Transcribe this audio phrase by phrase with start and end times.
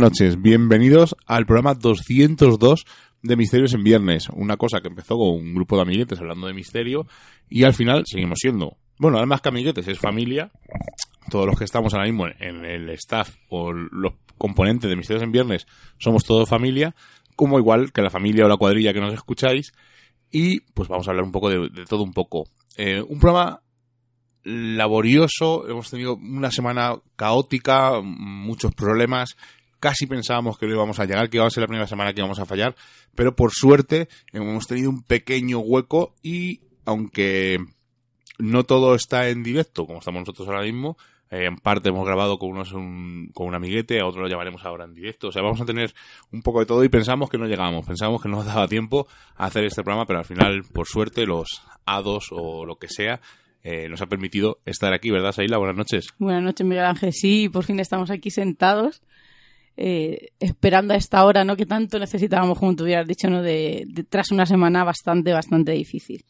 [0.00, 2.86] noches, bienvenidos al programa 202
[3.22, 6.54] de Misterios en Viernes, una cosa que empezó con un grupo de amiguetes hablando de
[6.54, 7.06] misterio
[7.50, 10.50] y al final seguimos siendo, bueno, además que amiguetes es familia,
[11.28, 15.32] todos los que estamos ahora mismo en el staff o los componentes de Misterios en
[15.32, 15.66] Viernes
[15.98, 16.94] somos todos familia,
[17.36, 19.72] como igual que la familia o la cuadrilla que nos escucháis.
[20.30, 22.44] Y pues vamos a hablar un poco de, todo un poco.
[22.76, 23.60] Eh, un programa
[24.44, 29.36] laborioso, hemos tenido una semana caótica, muchos problemas,
[29.80, 32.20] casi pensábamos que no íbamos a llegar, que iba a ser la primera semana que
[32.20, 32.76] íbamos a fallar,
[33.14, 37.58] pero por suerte hemos tenido un pequeño hueco y aunque
[38.38, 40.96] no todo está en directo, como estamos nosotros ahora mismo,
[41.30, 44.64] eh, en parte hemos grabado con unos un, con un amiguete, a otro lo llamaremos
[44.64, 45.28] ahora en directo.
[45.28, 45.92] O sea, vamos a tener
[46.32, 49.06] un poco de todo y pensamos que no llegamos, pensamos que no nos daba tiempo
[49.36, 53.20] a hacer este programa, pero al final, por suerte, los A2 o lo que sea,
[53.62, 55.58] eh, nos ha permitido estar aquí, ¿verdad, Saila?
[55.58, 56.08] Buenas noches.
[56.18, 57.12] Buenas noches, Miguel Ángel.
[57.12, 59.02] Sí, por fin estamos aquí sentados,
[59.82, 61.56] eh, esperando a esta hora, ¿no?
[61.56, 63.40] Que tanto necesitábamos, como tú hubieras dicho, ¿no?
[63.40, 66.22] De, tras una semana bastante, bastante difícil.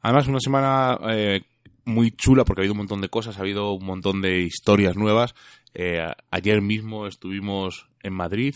[0.00, 1.42] Además, una semana eh,
[1.84, 4.96] muy chula porque ha habido un montón de cosas, ha habido un montón de historias
[4.96, 5.34] nuevas.
[5.74, 5.98] Eh,
[6.30, 8.54] ayer mismo estuvimos en Madrid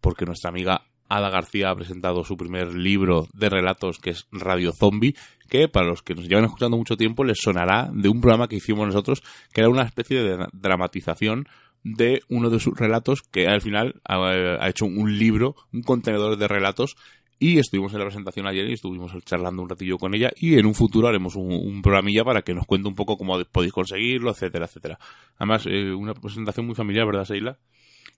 [0.00, 4.72] porque nuestra amiga Ada García ha presentado su primer libro de relatos que es Radio
[4.72, 5.16] Zombie,
[5.48, 8.56] que para los que nos llevan escuchando mucho tiempo les sonará de un programa que
[8.56, 11.46] hicimos nosotros que era una especie de dramatización
[11.84, 16.48] de uno de sus relatos que al final ha, hecho un libro, un contenedor de
[16.48, 16.96] relatos
[17.38, 20.66] y estuvimos en la presentación ayer y estuvimos charlando un ratillo con ella y en
[20.66, 24.30] un futuro haremos un, un programilla para que nos cuente un poco cómo podéis conseguirlo,
[24.30, 24.98] etcétera, etcétera.
[25.36, 27.58] Además, eh, una presentación muy familiar, ¿verdad, Seila?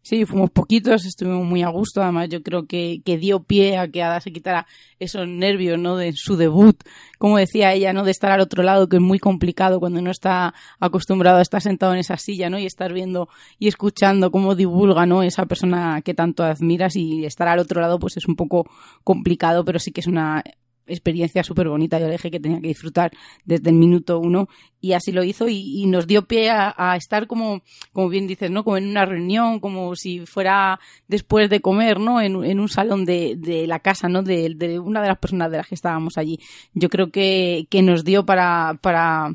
[0.09, 2.01] Sí, fuimos poquitos, estuvimos muy a gusto.
[2.01, 4.65] Además, yo creo que, que dio pie a que Ada se quitara
[5.01, 5.97] esos nervios, ¿no?
[5.97, 6.77] De su debut.
[7.19, 8.05] Como decía ella, ¿no?
[8.05, 11.61] De estar al otro lado, que es muy complicado cuando no está acostumbrado a estar
[11.61, 12.61] sentado en esa silla, ¿no?
[12.61, 13.29] Y estar viendo
[13.59, 15.25] y escuchando cómo divulga, ¿no?
[15.25, 18.65] Esa persona que tanto admiras y estar al otro lado, pues es un poco
[19.03, 20.45] complicado, pero sí que es una
[20.87, 21.99] experiencia súper bonita.
[21.99, 23.13] Yo le dije que tenía que disfrutar
[23.45, 24.49] desde el minuto uno
[24.81, 28.51] y así lo hizo y, nos dio pie a, a, estar como, como bien dices,
[28.51, 28.63] ¿no?
[28.63, 32.21] Como en una reunión, como si fuera después de comer, ¿no?
[32.21, 34.23] En, en un salón de, de, la casa, ¿no?
[34.23, 36.39] De, de, una de las personas de las que estábamos allí.
[36.75, 39.35] Yo creo que, que nos dio para, para,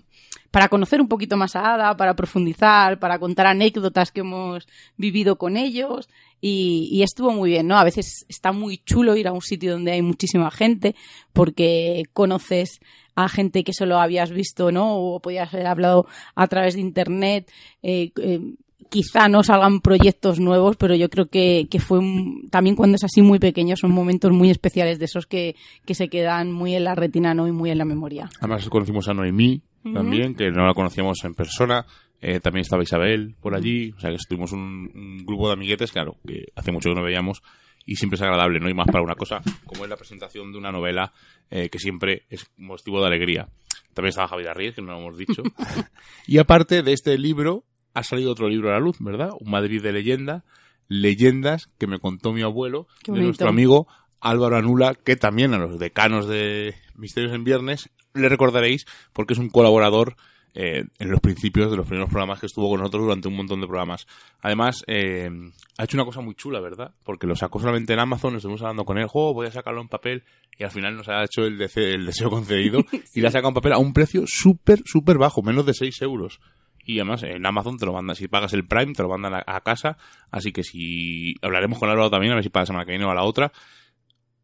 [0.52, 4.68] para conocer un poquito más a Ada, para profundizar, para contar anécdotas que hemos
[4.98, 6.09] vivido con ellos
[6.42, 7.78] y, y, estuvo muy bien, ¿no?
[7.78, 10.96] A veces está muy chulo ir a un sitio donde hay muchísima gente
[11.34, 12.80] porque conoces
[13.16, 14.96] a gente que solo habías visto, ¿no?
[14.98, 17.52] O podías haber hablado a través de internet.
[17.82, 18.56] Eh, eh,
[18.90, 23.04] quizá no salgan proyectos nuevos, pero yo creo que, que fue un, también cuando es
[23.04, 25.56] así muy pequeño, son momentos muy especiales de esos que,
[25.86, 27.47] que se quedan muy en la retina ¿no?
[27.47, 28.30] y muy en la memoria.
[28.40, 29.94] Además conocimos a Noemí uh -huh.
[29.94, 31.86] también, que no la conocíamos en persona.
[32.22, 35.92] Eh, también estaba Isabel por allí, o sea que estuvimos un, un, grupo de amiguetes,
[35.92, 37.42] claro, que hace mucho que no veíamos
[37.86, 38.70] y siempre es agradable, ¿no?
[38.70, 41.14] Y más para una cosa como es la presentación de una novela
[41.50, 43.48] eh, que siempre es motivo de alegría.
[43.94, 45.44] También estaba Javier Arriez, que no lo hemos dicho.
[46.28, 49.32] y aparte de este libro, ha salido otro libro a la luz, ¿verdad?
[49.40, 50.46] Un Madrid de leyenda,
[50.88, 53.88] leyendas que me contó mi abuelo, de nuestro amigo
[54.22, 59.40] Álvaro Anula, que también a los decanos de Misterios en Viernes le recordaréis porque es
[59.40, 60.16] un colaborador
[60.53, 63.62] eh, en los principios de los primeros programas que estuvo con nosotros durante un montón
[63.62, 64.06] de programas.
[64.41, 65.29] Además, eh,
[65.78, 66.91] ha hecho una cosa muy chula, ¿verdad?
[67.06, 69.88] Porque lo sacó solamente en Amazon, estuvimos hablando con él, oh, voy a sacarlo en
[69.88, 70.23] papel,
[70.58, 72.79] y al final nos ha hecho el, dese- el deseo concedido
[73.16, 76.02] y le ha sacado en papel a un precio súper, súper bajo, menos de 6
[76.02, 76.41] euros.
[76.84, 79.44] Y además en Amazon te lo mandan, si pagas el Prime te lo mandan a,
[79.47, 79.97] a casa,
[80.32, 83.06] así que si hablaremos con Álvaro también, a ver si para la semana que viene
[83.06, 83.53] o a la otra,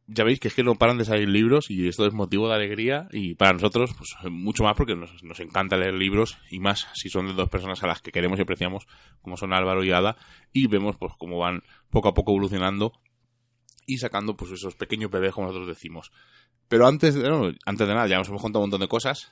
[0.08, 2.56] ya veis que es que no paran de salir libros y esto es motivo de
[2.56, 6.88] alegría y para nosotros pues mucho más porque nos, nos encanta leer libros y más
[6.94, 8.88] si son de dos personas a las que queremos y apreciamos
[9.22, 10.16] como son Álvaro y Ada
[10.54, 12.94] y vemos pues cómo van poco a poco evolucionando
[13.88, 16.12] y sacando pues esos pequeños bebés como nosotros decimos.
[16.68, 19.32] Pero antes de, antes de nada, ya nos hemos contado un montón de cosas.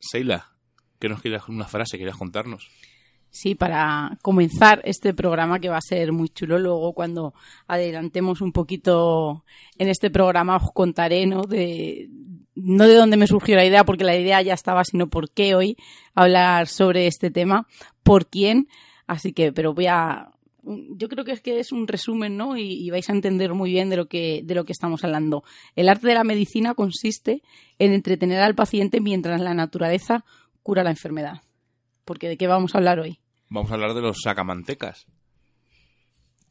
[0.00, 0.50] Seila,
[0.98, 2.68] ¿qué nos querías, una frase querías contarnos?
[3.36, 6.58] Sí, para comenzar este programa que va a ser muy chulo.
[6.58, 7.34] Luego, cuando
[7.66, 9.44] adelantemos un poquito
[9.76, 11.42] en este programa, os contaré, ¿no?
[11.42, 12.08] De,
[12.54, 15.54] no de dónde me surgió la idea, porque la idea ya estaba, sino por qué
[15.54, 15.76] hoy
[16.14, 17.68] hablar sobre este tema,
[18.02, 18.68] por quién.
[19.06, 20.30] Así que, pero voy a.
[20.62, 22.56] Yo creo que es que es un resumen, ¿no?
[22.56, 25.44] Y, vais a entender muy bien de lo que de lo que estamos hablando.
[25.74, 27.42] El arte de la medicina consiste
[27.78, 30.24] en entretener al paciente mientras la naturaleza
[30.62, 31.42] cura la enfermedad.
[32.06, 33.20] Porque de qué vamos a hablar hoy.
[33.48, 35.06] Vamos a hablar de los sacamantecas.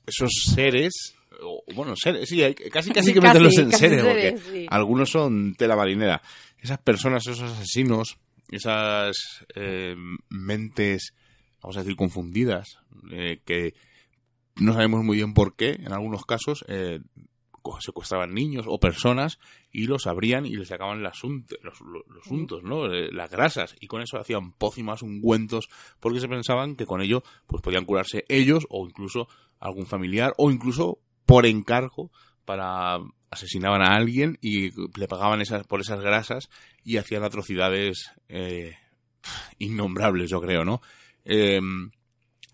[0.06, 4.04] Esos seres, o, bueno, seres, sí, hay- casi casi que Casi, meterlos en casi seres,
[4.06, 4.66] porque sí.
[4.70, 6.22] algunos son tela marinera.
[6.62, 8.18] Esas personas, esos asesinos,
[8.52, 9.16] esas
[9.56, 9.96] eh,
[10.30, 11.14] mentes,
[11.62, 12.78] vamos a decir, confundidas,
[13.12, 13.74] eh, que
[14.58, 17.00] no sabemos muy bien por qué, en algunos casos, eh,
[17.80, 19.40] secuestraban niños o personas
[19.72, 22.92] y los abrían y les sacaban las los, untos, ¿no?
[22.92, 25.70] Eh, las grasas y con eso hacían pócimas, ungüentos,
[26.00, 29.28] porque se pensaban que con ello pues podían curarse ellos o incluso
[29.60, 32.12] algún familiar o incluso por encargo
[32.46, 33.00] para
[33.32, 36.50] asesinaban a alguien y le pagaban esas por esas grasas
[36.84, 38.76] y hacían atrocidades eh,
[39.58, 40.82] innombrables, yo creo, ¿no?
[41.26, 41.60] Eh,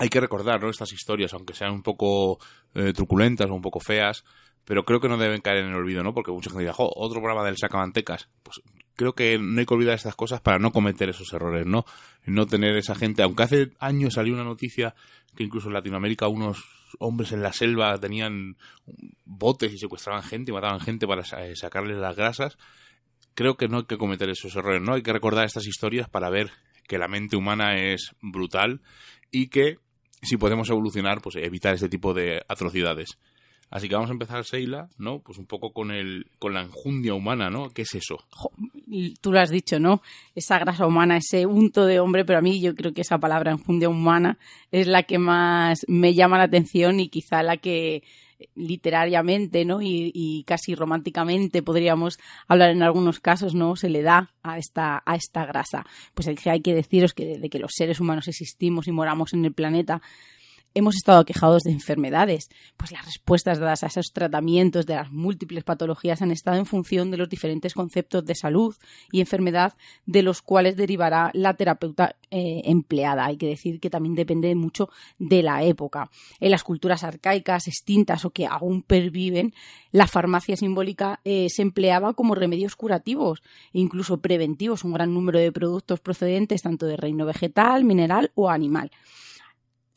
[0.01, 0.69] hay que recordar, ¿no?
[0.69, 2.39] Estas historias, aunque sean un poco
[2.73, 4.23] eh, truculentas o un poco feas,
[4.65, 6.13] pero creo que no deben caer en el olvido, ¿no?
[6.13, 8.29] Porque mucha gente dirá, "Jo, otro programa del sacamantecas.
[8.43, 8.61] Pues
[8.95, 11.85] creo que no hay que olvidar estas cosas para no cometer esos errores, ¿no?
[12.25, 14.95] No tener esa gente, aunque hace años salió una noticia
[15.35, 16.63] que incluso en Latinoamérica unos
[16.99, 18.57] hombres en la selva tenían
[19.25, 22.57] botes y secuestraban gente y mataban gente para eh, sacarles las grasas,
[23.33, 24.93] creo que no hay que cometer esos errores, ¿no?
[24.93, 26.51] Hay que recordar estas historias para ver
[26.87, 28.81] que la mente humana es brutal
[29.31, 29.77] y que
[30.21, 33.17] si podemos evolucionar, pues evitar este tipo de atrocidades.
[33.71, 35.19] Así que vamos a empezar, Seila, ¿no?
[35.19, 37.69] Pues un poco con el, con la enjundia humana, ¿no?
[37.69, 38.17] ¿Qué es eso?
[39.21, 40.01] Tú lo has dicho, ¿no?
[40.35, 43.53] Esa grasa humana, ese unto de hombre, pero a mí yo creo que esa palabra
[43.53, 44.37] enjundia humana
[44.71, 48.03] es la que más me llama la atención y quizá la que
[48.39, 49.81] eh, literariamente, ¿no?
[49.81, 52.19] Y, y casi románticamente podríamos
[52.49, 53.77] hablar en algunos casos, ¿no?
[53.77, 55.85] Se le da a esta, a esta grasa.
[56.13, 59.53] Pues hay que deciros que desde que los seres humanos existimos y moramos en el
[59.53, 60.01] planeta,
[60.73, 65.63] hemos estado aquejados de enfermedades, pues las respuestas dadas a esos tratamientos de las múltiples
[65.63, 68.75] patologías han estado en función de los diferentes conceptos de salud
[69.11, 69.73] y enfermedad
[70.05, 73.25] de los cuales derivará la terapeuta eh, empleada.
[73.25, 74.89] Hay que decir que también depende mucho
[75.19, 76.09] de la época.
[76.39, 79.53] En las culturas arcaicas, extintas o que aún perviven,
[79.91, 83.41] la farmacia simbólica eh, se empleaba como remedios curativos
[83.73, 88.49] e incluso preventivos, un gran número de productos procedentes tanto de reino vegetal, mineral o
[88.49, 88.91] animal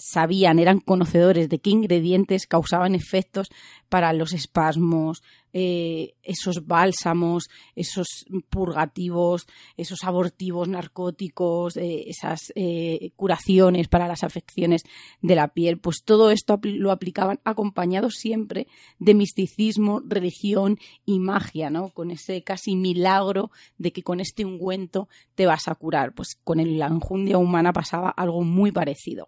[0.06, 3.48] sabían, eran conocedores de qué ingredientes causaban efectos
[3.88, 5.22] para los espasmos,
[5.54, 7.44] eh, esos bálsamos,
[7.74, 9.46] esos purgativos,
[9.76, 14.82] esos abortivos narcóticos, eh, esas eh, curaciones para las afecciones
[15.22, 18.66] de la piel, pues todo esto lo aplicaban acompañado siempre
[18.98, 21.90] de misticismo, religión y magia, ¿no?
[21.90, 26.14] Con ese casi milagro de que con este ungüento te vas a curar.
[26.14, 29.26] Pues con la enjundia humana pasaba algo muy parecido.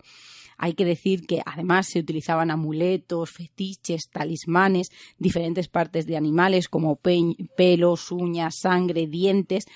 [0.59, 6.97] Hay que decir que además se utilizaban amuletos, fetiches, talismanes, diferentes partes de animales como
[6.97, 9.67] pe- pelos, uñas, sangre, dientes,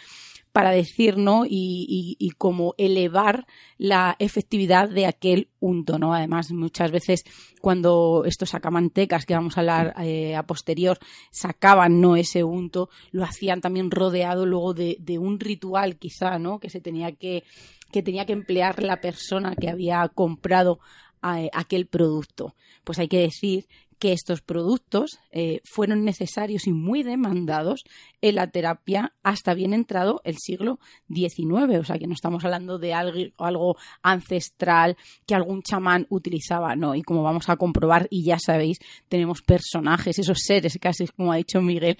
[0.52, 1.44] para decir, ¿no?
[1.46, 3.46] Y, como elevar
[3.78, 6.12] la efectividad de aquel unto, ¿no?
[6.12, 7.22] Además, muchas veces
[7.60, 10.98] cuando estos sacamantecas, que vamos a hablar eh, a posterior,
[11.30, 12.16] sacaban, ¿no?
[12.16, 16.58] Ese unto, lo hacían también rodeado luego de un ritual, quizá, ¿no?
[16.58, 17.44] Que se tenía que,
[17.92, 20.80] que tenía que emplear la persona que había comprado
[21.22, 22.54] eh, aquel producto.
[22.84, 23.66] Pues hay que decir
[24.00, 27.84] que estos productos eh, fueron necesarios y muy demandados
[28.22, 30.80] en la terapia hasta bien entrado el siglo
[31.14, 31.78] XIX.
[31.78, 36.94] O sea, que no estamos hablando de algo, ancestral que algún chamán utilizaba, no.
[36.94, 38.78] Y como vamos a comprobar, y ya sabéis,
[39.08, 41.98] tenemos personajes, esos seres, casi como ha dicho Miguel,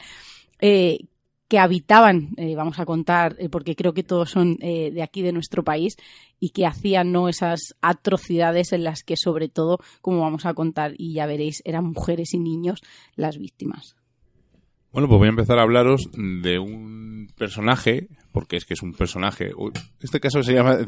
[0.59, 1.01] eh,
[1.51, 5.21] que habitaban, eh, vamos a contar, eh, porque creo que todos son eh, de aquí,
[5.21, 5.97] de nuestro país,
[6.39, 10.93] y que hacían no esas atrocidades en las que, sobre todo, como vamos a contar,
[10.97, 12.83] y ya veréis, eran mujeres y niños
[13.17, 13.97] las víctimas.
[14.93, 18.93] Bueno, pues voy a empezar a hablaros de un personaje, porque es que es un
[18.93, 19.51] personaje.
[20.01, 20.79] Este caso se llama,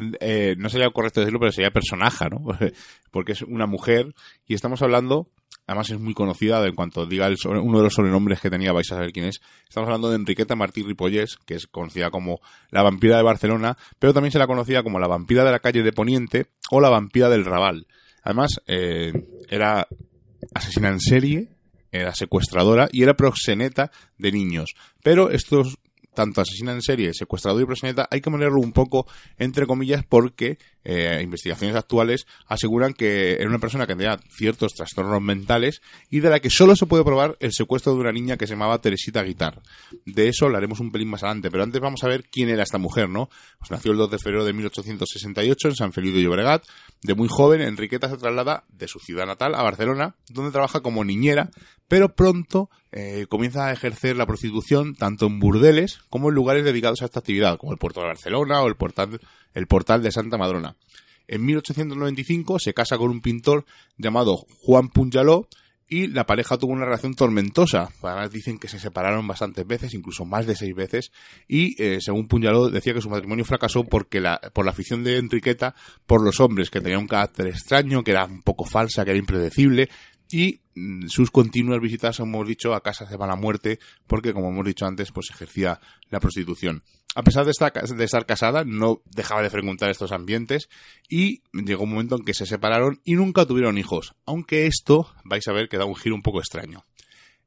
[0.59, 2.45] no sería correcto decirlo, pero sería personaje, ¿no?
[3.11, 4.15] Porque es una mujer
[4.47, 5.29] y estamos hablando
[5.67, 8.91] además es muy conocida, en cuanto diga el uno de los sobrenombres que tenía vais
[8.93, 9.41] a saber quién es.
[9.69, 12.41] Estamos hablando de Enriqueta Martí Ripollés, que es conocida como
[12.71, 15.83] la vampira de Barcelona, pero también se la conocía como la vampira de la calle
[15.83, 17.87] de Poniente o la vampira del Raval.
[18.23, 19.13] Además, eh,
[19.49, 19.87] era
[20.55, 21.49] asesina en serie,
[21.91, 24.75] era secuestradora y era proxeneta de niños.
[25.03, 25.79] Pero estos
[26.15, 29.07] tanto asesina en serie, secuestrador y proxeneta, hay que ponerlo un poco
[29.39, 35.21] entre comillas porque eh, investigaciones actuales aseguran que era una persona que tenía ciertos trastornos
[35.23, 38.47] mentales y de la que solo se puede probar el secuestro de una niña que
[38.47, 39.63] se llamaba Teresita Guitar.
[40.05, 42.79] De eso hablaremos un pelín más adelante, pero antes vamos a ver quién era esta
[42.79, 43.29] mujer, ¿no?
[43.59, 46.65] Pues nació el 2 de febrero de 1868 en San Felipe de Llobregat.
[47.03, 51.05] De muy joven, Enriqueta se traslada de su ciudad natal a Barcelona, donde trabaja como
[51.05, 51.51] niñera,
[51.89, 57.03] pero pronto eh, comienza a ejercer la prostitución tanto en burdeles como en lugares dedicados
[57.03, 59.21] a esta actividad, como el puerto de Barcelona o el portal
[59.55, 60.77] el portal de Santa Madrona.
[61.29, 63.65] En 1895 se casa con un pintor
[63.97, 65.49] llamado Juan Punjaló
[65.93, 67.91] y la pareja tuvo una relación tormentosa.
[68.03, 71.13] Además dicen que se separaron bastantes veces, incluso más de seis veces,
[71.47, 75.19] y eh, según Puñaló decía que su matrimonio fracasó porque la, por la afición de
[75.19, 75.75] Enriqueta
[76.07, 79.19] por los hombres, que tenía un carácter extraño, que era un poco falsa, que era
[79.19, 79.91] impredecible,
[80.33, 84.65] y mm, sus continuas visitas, hemos dicho, a casas de mala muerte, porque como hemos
[84.65, 86.83] dicho antes, pues ejercía la prostitución.
[87.15, 90.71] A pesar de estar, de estar casada, no dejaba de frecuentar estos ambientes
[91.11, 95.47] y llegó un momento en que se separaron y nunca tuvieron hijos, aunque esto vais
[95.47, 96.87] a ver que da un giro un poco extraño.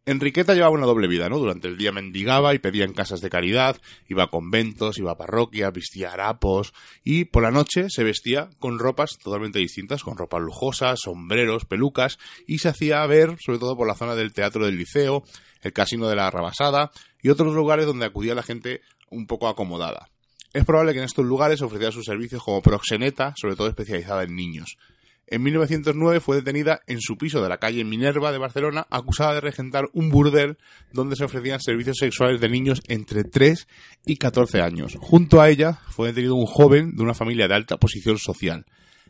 [0.07, 1.39] Enriqueta llevaba una doble vida, ¿no?
[1.39, 5.17] Durante el día mendigaba y pedía en casas de caridad, iba a conventos, iba a
[5.17, 10.43] parroquias, vestía harapos y por la noche se vestía con ropas totalmente distintas, con ropas
[10.43, 14.77] lujosas, sombreros, pelucas y se hacía ver sobre todo por la zona del teatro del
[14.77, 15.23] liceo,
[15.63, 16.91] el casino de la Rabasada
[17.23, 20.11] y otros lugares donde acudía la gente un poco acomodada.
[20.53, 24.35] Es probable que en estos lugares ofreciera sus servicios como proxeneta, sobre todo especializada en
[24.35, 24.77] niños.
[25.27, 29.41] En 1909 fue detenida en su piso de la calle Minerva de Barcelona, acusada de
[29.41, 30.57] regentar un burdel
[30.93, 33.67] donde se ofrecían servicios sexuales de niños entre 3
[34.05, 34.95] y 14 años.
[34.99, 38.65] Junto a ella fue detenido un joven de una familia de alta posición social.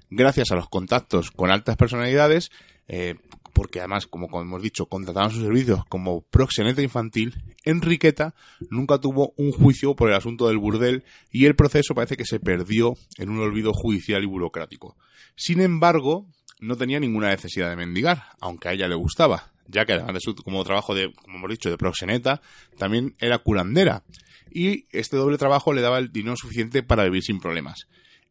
[0.10, 2.50] Gracias a los contactos con altas personalidades,
[2.88, 3.16] eh,
[3.56, 8.36] porque además, como hemos dicho, contrataban sus servicios como proxeneta infantil, Enriqueta
[8.70, 12.42] nunca tuvo un juicio por el asunto del burdel y el proceso parece que se
[12.42, 14.98] perdió en un olvido judicial y burocrático.
[15.38, 16.28] Sin embargo,
[16.60, 20.20] no tenía ninguna necesidad de mendigar, aunque a ella le gustaba, ya que además de
[20.20, 22.42] su como trabajo de, como hemos dicho, de proxeneta,
[22.78, 24.04] también era curandera.
[24.52, 27.88] Y este doble trabajo le daba el dinero suficiente para vivir sin problemas.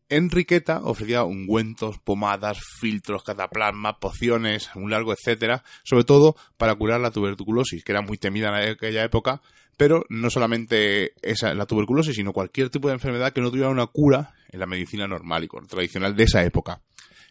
[0.08, 7.10] Enriqueta ofrecía ungüentos, pomadas, filtros, cataplasma, pociones, un largo etcétera, sobre todo para curar la
[7.10, 9.40] tuberculosis, que era muy temida en aquella época,
[9.76, 13.86] pero no solamente esa, la tuberculosis, sino cualquier tipo de enfermedad que no tuviera una
[13.86, 16.82] cura en la medicina normal y tradicional de esa época.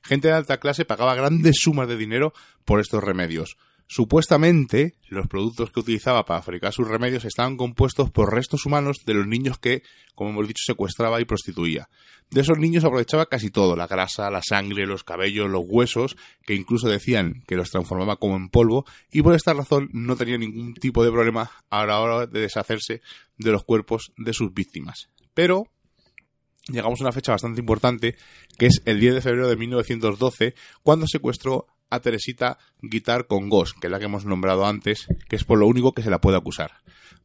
[0.03, 2.33] Gente de alta clase pagaba grandes sumas de dinero
[2.65, 3.57] por estos remedios.
[3.93, 9.13] Supuestamente, los productos que utilizaba para fabricar sus remedios estaban compuestos por restos humanos de
[9.13, 9.83] los niños que,
[10.15, 11.89] como hemos dicho, secuestraba y prostituía.
[12.31, 16.55] De esos niños aprovechaba casi todo, la grasa, la sangre, los cabellos, los huesos, que
[16.55, 20.73] incluso decían que los transformaba como en polvo, y por esta razón no tenía ningún
[20.73, 23.03] tipo de problema a la hora de deshacerse
[23.37, 25.09] de los cuerpos de sus víctimas.
[25.35, 25.67] Pero
[26.67, 28.15] llegamos a una fecha bastante importante,
[28.57, 33.73] que es el 10 de febrero de 1912, cuando secuestró a Teresita Guitar con Gos,
[33.73, 36.19] que es la que hemos nombrado antes, que es por lo único que se la
[36.19, 36.71] puede acusar.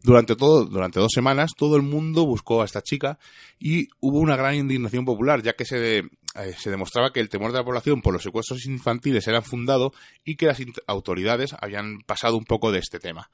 [0.02, 3.18] Durante todo, durante dos semanas, todo el mundo buscó a esta chica
[3.58, 6.04] y hubo una gran indignación popular, ya que se, eh,
[6.56, 9.92] se demostraba que el temor de la población por los secuestros infantiles era fundado
[10.25, 13.30] y que las autoridades habían pasado un poco de este tema.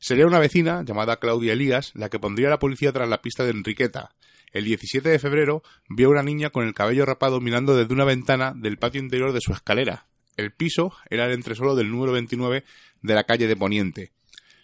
[0.00, 3.44] Sería una vecina, llamada Claudia Elías, la que pondría a la policía tras la pista
[3.44, 4.14] de Enriqueta.
[4.52, 8.04] El 17 de febrero vio a una niña con el cabello rapado mirando desde una
[8.04, 10.06] ventana del patio interior de su escalera,
[10.38, 12.64] el piso era el entresolo del número 29
[13.02, 14.12] de la calle de Poniente.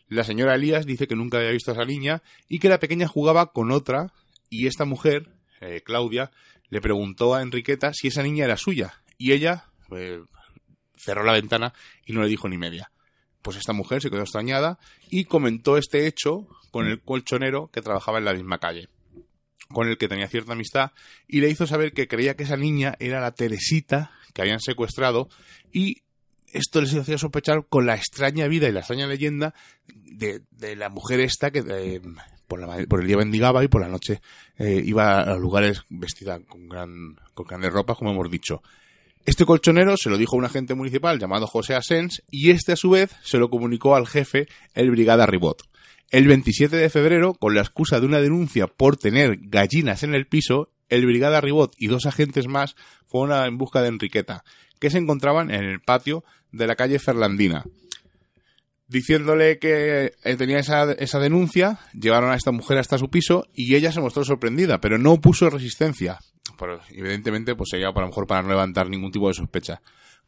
[0.08, 3.08] La señora Elías dice que nunca había visto a esa niña y que la pequeña
[3.08, 4.12] jugaba con otra
[4.48, 5.28] y esta mujer,
[5.60, 6.30] eh, Claudia,
[6.70, 10.22] le preguntó a Enriqueta si esa niña era suya y ella eh,
[10.96, 11.74] cerró la ventana
[12.06, 12.90] y no le dijo ni media.
[13.42, 14.78] pues esta mujer se quedó extrañada
[15.10, 18.88] y comentó este hecho con el colchonero que trabajaba en la misma calle
[19.74, 20.92] con el que tenía cierta amistad
[21.28, 25.28] y le hizo saber que creía que esa niña era la Teresita que habían secuestrado
[25.72, 26.02] y
[26.54, 29.54] esto les hacía sospechar con la extraña vida y la extraña leyenda
[29.86, 30.40] de,
[30.76, 32.00] la mujer esta que eh,
[32.46, 34.20] por, el día bendigaba y por la noche
[34.56, 38.62] eh, iba a los lugares vestida con, gran, con grandes ropas, como hemos dicho.
[39.26, 42.76] Este colchonero se lo dijo a un agente municipal llamado José Asens y este a
[42.76, 45.62] su vez se lo comunicó al jefe, el Brigada Ribot.
[46.14, 50.28] El 27 de febrero, con la excusa de una denuncia por tener gallinas en el
[50.28, 54.44] piso, el Brigada Ribot y dos agentes más fueron en busca de Enriqueta,
[54.78, 57.64] que se encontraban en el patio de la calle Ferlandina.
[58.87, 63.90] Diciéndole que eh, tenía esa, denuncia, llevaron a esta mujer hasta su piso y ella
[63.90, 66.21] se mostró sorprendida, pero no puso resistencia.
[66.90, 69.83] evidentemente, pues sería a lo mejor para no levantar ningún tipo de sospecha.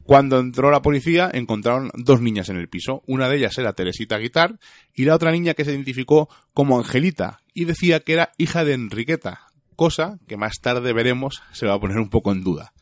[0.07, 3.03] Cuando entró la policía, encontraron dos niñas en el piso.
[3.09, 4.61] Una de ellas era Teresita Guitar
[4.95, 8.75] y la otra niña que se identificó como Angelita y decía que era hija de
[8.75, 12.73] Enriqueta, cosa que más tarde veremos se va a poner un poco en duda.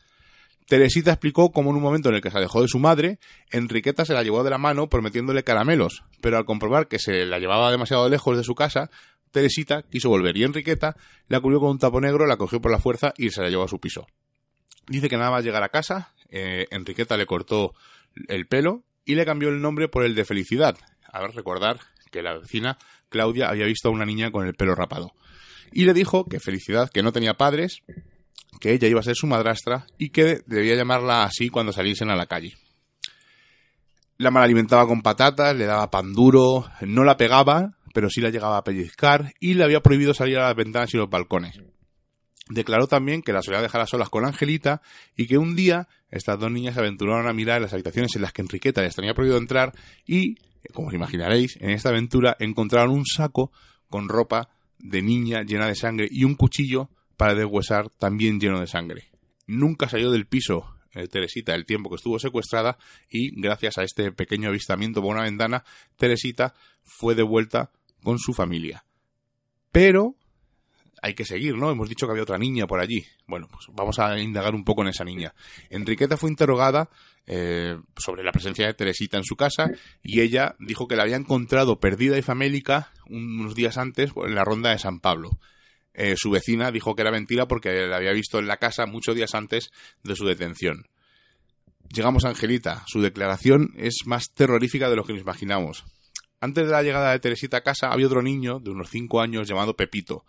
[0.67, 3.17] Teresita explicó cómo en un momento en el que se alejó de su madre,
[3.49, 7.39] Enriqueta se la llevó de la mano prometiéndole caramelos, pero al comprobar que se la
[7.39, 8.91] llevaba demasiado lejos de su casa,
[9.31, 10.95] Teresita quiso volver y Enriqueta
[11.27, 13.63] la cubrió con un tapo negro, la cogió por la fuerza y se la llevó
[13.63, 14.05] a su piso.
[14.87, 17.73] Dice que nada más llegar a casa, eh, Enriqueta le cortó
[18.27, 20.77] el pelo y le cambió el nombre por el de Felicidad.
[21.11, 21.79] A ver, recordar
[22.11, 22.77] que la vecina
[23.09, 25.13] Claudia había visto a una niña con el pelo rapado.
[25.71, 27.81] Y le dijo que Felicidad, que no tenía padres,
[28.59, 32.15] que ella iba a ser su madrastra y que debía llamarla así cuando saliesen a
[32.15, 32.55] la calle.
[34.17, 38.57] La malalimentaba con patatas, le daba pan duro, no la pegaba, pero sí la llegaba
[38.57, 41.59] a pellizcar y le había prohibido salir a las ventanas y los balcones.
[42.47, 44.81] Declaró también que la solía dejar a solas con Angelita
[45.15, 48.33] y que un día estas dos niñas se aventuraron a mirar las habitaciones en las
[48.33, 49.73] que Enriqueta les tenía prohibido entrar
[50.05, 50.35] y,
[50.71, 53.51] como os imaginaréis, en esta aventura encontraron un saco
[53.89, 58.67] con ropa de niña llena de sangre y un cuchillo para deshuesar también lleno de
[58.67, 59.09] sangre.
[59.47, 62.77] Nunca salió del piso eh, Teresita el tiempo que estuvo secuestrada
[63.09, 65.63] y gracias a este pequeño avistamiento por una ventana,
[65.97, 67.71] Teresita fue devuelta
[68.03, 68.85] con su familia.
[69.71, 70.15] Pero
[71.05, 71.69] hay que seguir, ¿no?
[71.69, 73.05] Hemos dicho que había otra niña por allí.
[73.27, 75.35] Bueno, pues vamos a indagar un poco en esa niña.
[75.69, 76.89] Enriqueta fue interrogada
[77.27, 79.69] eh, sobre la presencia de Teresita en su casa
[80.01, 84.43] y ella dijo que la había encontrado perdida y famélica unos días antes en la
[84.43, 85.37] ronda de San Pablo.
[85.93, 89.13] Eh, su vecina dijo que era mentira porque la había visto en la casa muchos
[89.13, 89.69] días antes
[90.01, 90.87] de su detención.
[91.93, 92.83] Llegamos a Angelita.
[92.87, 95.85] Su declaración es más terrorífica de lo que nos imaginamos.
[96.41, 99.47] Antes de la llegada de Teresita a casa había otro niño de unos cinco años
[99.47, 100.25] llamado Pepito.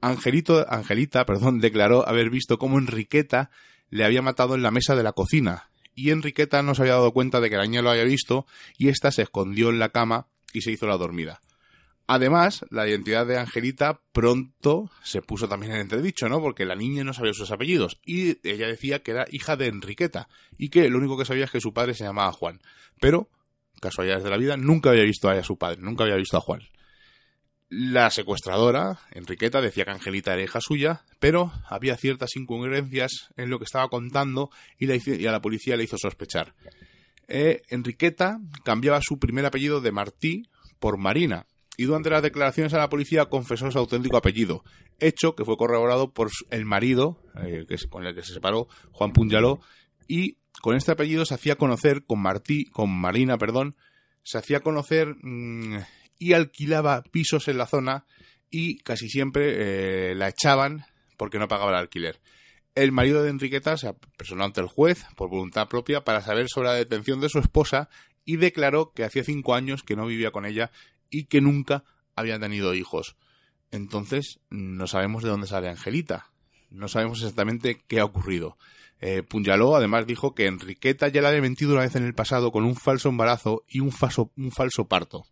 [0.00, 3.50] Angelito, Angelita perdón, declaró haber visto cómo Enriqueta
[3.90, 7.12] le había matado en la mesa de la cocina, y Enriqueta no se había dado
[7.12, 8.46] cuenta de que la niña lo había visto,
[8.78, 11.40] y ésta se escondió en la cama y se hizo la dormida.
[12.06, 16.40] Además, la identidad de Angelita pronto se puso también en entredicho, ¿no?
[16.40, 20.28] Porque la niña no sabía sus apellidos y ella decía que era hija de Enriqueta
[20.58, 22.60] y que lo único que sabía es que su padre se llamaba Juan.
[23.00, 23.28] Pero,
[23.80, 26.62] casualidades de la vida, nunca había visto a su padre, nunca había visto a Juan.
[27.72, 33.58] La secuestradora, Enriqueta, decía que Angelita era hija suya, pero había ciertas incongruencias en lo
[33.58, 36.52] que estaba contando y, a la policía le hizo sospechar.
[37.28, 40.42] Eh, Enriqueta cambiaba su primer apellido de Martí
[40.80, 44.64] por Marina, y durante las declaraciones a la policía confesó su auténtico apellido,
[44.98, 49.12] hecho que fue corroborado por el marido eh, que con el que se separó, Juan
[49.12, 49.60] Punyaló,
[50.08, 53.76] y con este apellido se hacía conocer con Martí, con Marina, perdón,
[54.24, 55.78] se hacía conocer mm,
[56.20, 58.04] y alquilaba pisos en la zona
[58.50, 60.84] y casi siempre eh, la echaban
[61.16, 62.20] porque no pagaba el alquiler.
[62.74, 66.68] El marido de Enriqueta se personó ante el juez por voluntad propia para saber sobre
[66.68, 67.88] la detención de su esposa
[68.24, 70.70] y declaró que hacía cinco años que no vivía con ella
[71.10, 73.16] y que nunca había tenido hijos.
[73.70, 76.30] Entonces, no sabemos de dónde sale Angelita.
[76.68, 78.58] No sabemos exactamente qué ha ocurrido.
[79.00, 82.52] Eh, Punyaló además dijo que Enriqueta ya le había mentido una vez en el pasado
[82.52, 85.24] con un falso embarazo y un falso parto.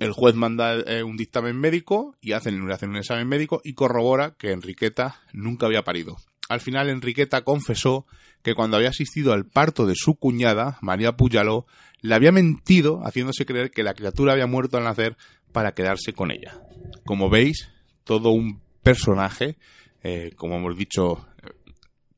[0.00, 4.34] El juez manda eh, un dictamen médico y hacen, hacen un examen médico y corrobora
[4.36, 6.16] que Enriqueta nunca había parido.
[6.48, 8.06] Al final, Enriqueta confesó
[8.42, 11.66] que cuando había asistido al parto de su cuñada, María Puyaló,
[12.00, 15.16] le había mentido haciéndose creer que la criatura había muerto al nacer
[15.52, 16.60] para quedarse con ella.
[17.06, 17.70] Como veis,
[18.04, 19.56] todo un personaje,
[20.02, 21.26] eh, como hemos dicho,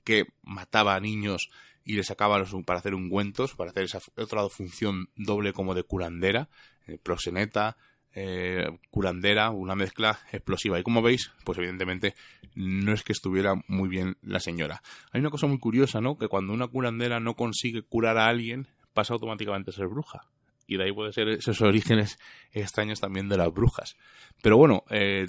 [0.03, 1.51] que mataba a niños
[1.85, 6.49] y le sacaba para hacer ungüentos, para hacer esa otra función doble como de curandera,
[6.87, 7.77] eh, proxeneta,
[8.15, 10.79] eh, curandera, una mezcla explosiva.
[10.79, 12.15] Y como veis, pues evidentemente
[12.55, 14.83] no es que estuviera muy bien la señora.
[15.13, 16.17] Hay una cosa muy curiosa, ¿no?
[16.17, 20.27] Que cuando una curandera no consigue curar a alguien, pasa automáticamente a ser bruja.
[20.67, 22.19] y de ahí puede ser esos orígenes
[22.53, 23.97] extraños también de las brujas.
[24.43, 25.29] Pero bueno, eh,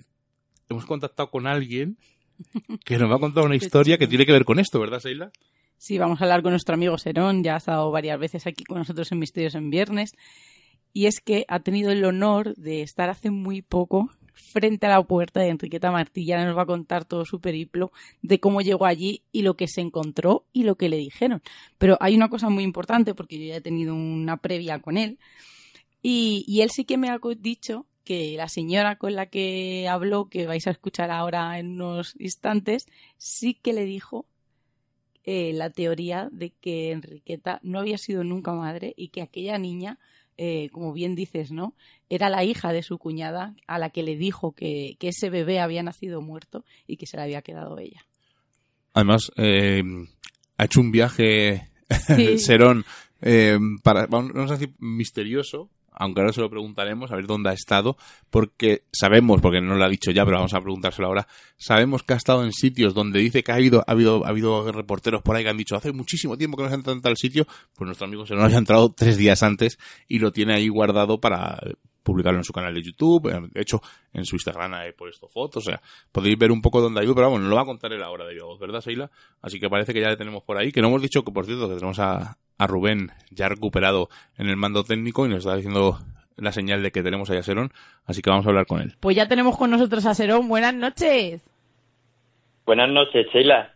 [0.70, 1.98] hemos contactado con alguien
[2.86, 5.32] que nos va a contar una historia que tiene que ver con esto, ¿verdad, Seila?
[5.78, 8.80] Sí, vamos a hablar con nuestro amigo Serón, ya ha estado varias veces aquí con
[8.80, 10.15] nosotros en Misterios en Viernes,
[10.93, 15.04] y es que ha tenido el honor de estar hace muy poco frente a la
[15.04, 16.26] puerta de Enriqueta Martí.
[16.26, 19.67] Ya nos va a contar todo su periplo de cómo llegó allí y lo que
[19.67, 21.41] se encontró y lo que le dijeron.
[21.78, 25.19] Pero hay una cosa muy importante, porque yo ya he tenido una previa con él,
[26.02, 30.47] y, él sí que me ha dicho que la señora con la que habló, que
[30.47, 32.86] vais a escuchar ahora en unos instantes,
[33.17, 34.26] sí que le dijo
[35.26, 40.00] eh, la teoría de que Enriqueta no había sido nunca madre y que aquella niña,
[40.38, 41.73] eh, como bien dices, ¿no?
[42.10, 45.60] Era la hija de su cuñada a la que le dijo que, que ese bebé
[45.60, 48.06] había nacido muerto y que se la había quedado ella.
[48.93, 49.84] Además, eh,
[50.58, 51.69] ha hecho un viaje
[52.38, 52.86] Serón
[53.84, 57.98] para, vamos a decir, misterioso, aunque ahora se lo preguntaremos, a ver dónde ha estado,
[58.30, 62.14] porque sabemos, porque no lo ha dicho ya, pero vamos a preguntárselo ahora, sabemos que
[62.14, 65.36] ha estado en sitios donde dice que ha habido, ha habido, ha habido reporteros por
[65.36, 67.46] ahí que han dicho hace muchísimo tiempo que no se ha entrado en tal sitio,
[67.76, 71.20] pues nuestro amigo se lo había entrado tres días antes y lo tiene ahí guardado
[71.20, 71.60] para
[72.04, 73.82] publicarlo en su canal de YouTube, de hecho
[74.14, 77.14] en su Instagram he puesto fotos, o sea, podéis ver un poco dónde ha ido,
[77.14, 79.12] pero vamos, no lo va a contar él ahora de voz, ¿verdad, Seila?
[79.42, 81.46] Así que parece que ya le tenemos por ahí, que no hemos dicho que, por
[81.46, 85.56] cierto, que tenemos a, a Rubén ya recuperado en el mando técnico y nos está
[85.56, 86.00] diciendo
[86.38, 87.72] la señal de que tenemos ahí a Serón,
[88.06, 88.96] así que vamos a hablar con él.
[89.00, 91.43] Pues ya tenemos con nosotros a Serón, buenas noches.
[92.65, 93.74] Buenas noches, Sheila.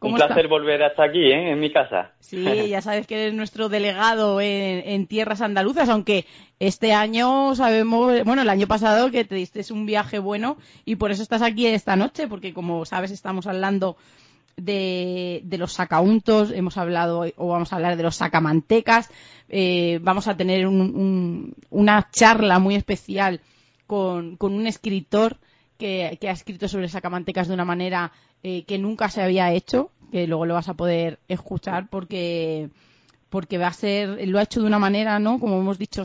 [0.00, 1.50] Un placer volver hasta aquí, ¿eh?
[1.52, 2.12] en mi casa.
[2.20, 6.24] Sí, ya sabes que eres nuestro delegado en, tierras andaluzas, aunque
[6.58, 11.10] este año sabemos, bueno, el año pasado que te diste un viaje bueno y por
[11.10, 13.98] eso estás aquí esta noche, porque como sabes estamos hablando
[14.64, 19.10] de, los sacauntos, hemos hablado o vamos a hablar de los sacamantecas,
[19.48, 23.40] eh, vamos a tener una charla muy especial
[23.86, 25.38] con, un escritor
[25.78, 30.26] que, ha escrito sobre sacamantecas de una manera eh, que nunca se había hecho, que
[30.26, 32.70] luego lo vas a poder escuchar porque
[33.30, 35.38] porque va a ser, lo ha hecho de una manera, ¿no?
[35.38, 36.04] Como hemos dicho,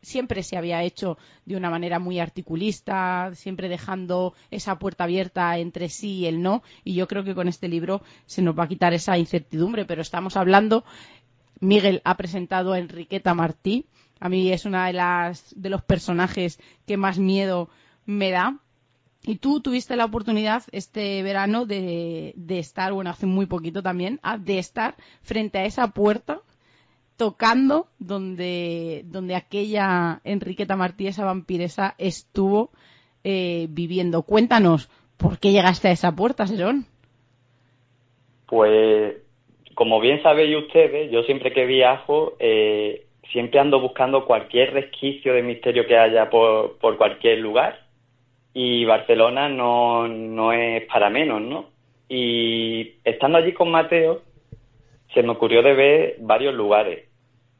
[0.00, 5.88] siempre se había hecho de una manera muy articulista, siempre dejando esa puerta abierta entre
[5.88, 8.68] sí y el no, y yo creo que con este libro se nos va a
[8.68, 10.84] quitar esa incertidumbre, pero estamos hablando,
[11.58, 13.86] Miguel ha presentado a Enriqueta Martí,
[14.20, 17.68] a mí es una de las, de los personajes que más miedo
[18.06, 18.60] me da,
[19.26, 24.36] y tú tuviste la oportunidad este verano de, estar, bueno, hace muy poquito también, ah,
[24.36, 26.42] de estar frente a esa puerta
[27.16, 32.70] tocando donde, donde aquella Enriqueta Martí, esa vampiresa, estuvo
[33.22, 34.22] eh, viviendo.
[34.22, 36.86] Cuéntanos, ¿por qué llegaste a esa puerta, Serón?
[38.46, 39.16] Pues,
[39.74, 45.42] como bien sabéis ustedes, yo siempre que viajo, eh, siempre ando buscando cualquier resquicio de
[45.42, 47.84] misterio que haya por, por cualquier lugar
[48.54, 51.70] y Barcelona no, no es para menos, ¿no?
[52.08, 54.22] Y estando allí con Mateo,
[55.14, 57.04] se me ocurrió de ver varios lugares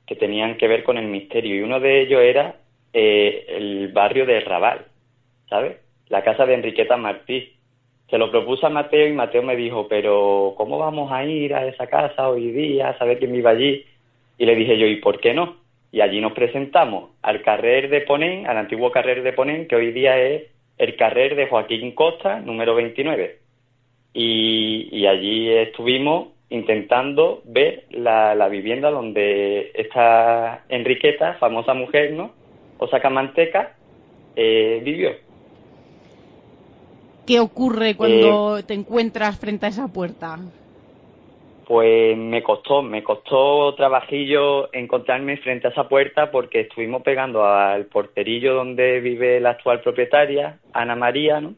[0.07, 2.57] que tenían que ver con el misterio y uno de ellos era
[2.93, 4.87] eh, el barrio de Raval,
[5.49, 5.79] ¿sabes?
[6.09, 7.53] La casa de Enriqueta Martí.
[8.11, 11.67] Se lo propuso a Mateo y Mateo me dijo, pero ¿cómo vamos a ir a
[11.67, 13.85] esa casa hoy día, a saber quién vive allí?
[14.37, 15.57] Y le dije yo, ¿y por qué no?
[15.91, 19.93] Y allí nos presentamos al carrer de Ponén, al antiguo carrer de Ponén, que hoy
[19.93, 20.43] día es
[20.77, 23.39] el carrer de Joaquín Costa, número 29.
[24.13, 32.33] Y, allí estuvimos intentando ver la, vivienda donde esta Enriqueta, famosa mujer, ¿no?
[32.79, 33.75] O Sacamanteca,
[34.37, 35.11] eh, vivió.
[37.27, 40.39] ¿Qué ocurre cuando eh, te encuentras frente a esa puerta?
[41.67, 47.87] Pues me costó, me costó trabajillo encontrarme frente a esa puerta porque estuvimos pegando al
[47.87, 51.55] porterillo donde vive la actual propietaria, Ana María, ¿no?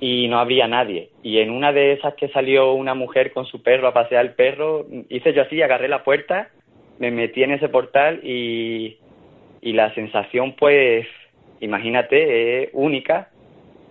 [0.00, 1.10] Y no había nadie.
[1.22, 4.34] Y en una de esas que salió una mujer con su perro a pasear el
[4.34, 6.50] perro, hice yo así, agarré la puerta,
[6.98, 8.98] me metí en ese portal y,
[9.62, 11.06] y la sensación, pues,
[11.60, 13.30] imagínate, es única,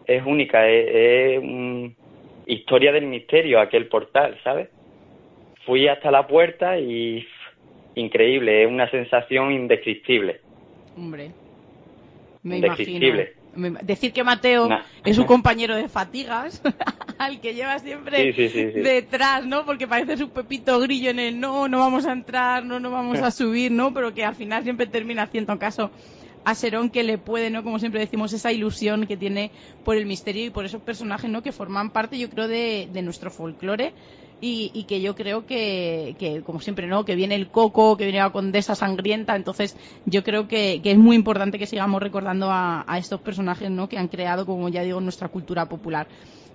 [0.06, 1.92] es única, es, es
[2.46, 4.70] historia del misterio aquel portal, ¿sabes?
[5.66, 7.26] fui hasta la puerta y
[7.96, 10.42] increíble, es una sensación indescriptible.
[10.96, 11.32] Hombre,
[12.44, 13.24] me imagino.
[13.84, 14.70] Decir que Mateo
[15.04, 16.62] es un compañero de fatigas,
[17.18, 19.66] al que lleva siempre detrás, ¿no?
[19.66, 23.20] Porque parece su pepito grillo en el no, no vamos a entrar, no, no vamos
[23.20, 23.94] a subir, ¿no?
[23.94, 25.92] Pero que al final siempre termina haciendo caso
[26.44, 27.64] a Serón que le puede, ¿no?
[27.64, 29.52] Como siempre decimos, esa ilusión que tiene
[29.84, 31.42] por el misterio y por esos personajes, ¿no?
[31.42, 33.94] Que forman parte, yo creo, de, de nuestro folclore
[34.42, 37.06] y, que yo creo que, que, como siempre, ¿no?
[37.06, 41.16] Que viene el coco, que viene la condesa sangrienta, entonces yo creo que, es muy
[41.16, 43.90] importante que sigamos recordando a, a, estos personajes, ¿no?
[43.90, 46.08] Que han creado, como ya digo, nuestra cultura popular.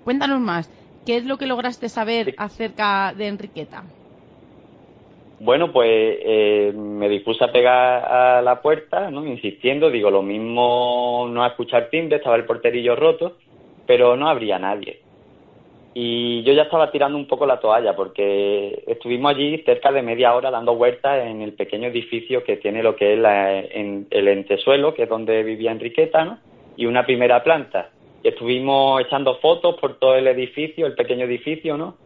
[0.04, 0.70] Cuéntanos más,
[1.04, 3.84] ¿qué es lo que lograste saber acerca de Enriqueta?
[5.40, 9.26] Bueno, pues eh, me dispuse a pegar a la puerta, ¿no?
[9.26, 13.38] Insistiendo, digo, lo mismo no a escuchar timbre, estaba el porterillo roto,
[13.86, 15.00] pero no habría nadie.
[15.92, 20.34] Y yo ya estaba tirando un poco la toalla porque estuvimos allí cerca de media
[20.34, 23.20] hora dando vueltas en el pequeño edificio que tiene lo que es
[23.72, 26.38] en, el entresuelo, que es donde vivía Enriqueta, ¿no?
[26.76, 27.90] Y una primera planta.
[28.22, 31.96] Y estuvimos echando fotos por todo el edificio, el pequeño edificio, ¿no?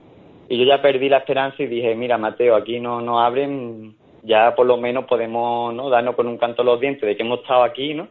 [0.49, 4.55] Y yo ya perdí la esperanza y dije, mira, Mateo, aquí no nos abren, ya
[4.55, 5.88] por lo menos podemos ¿no?
[5.90, 8.09] darnos con un canto los dientes de que hemos estado aquí, ¿no?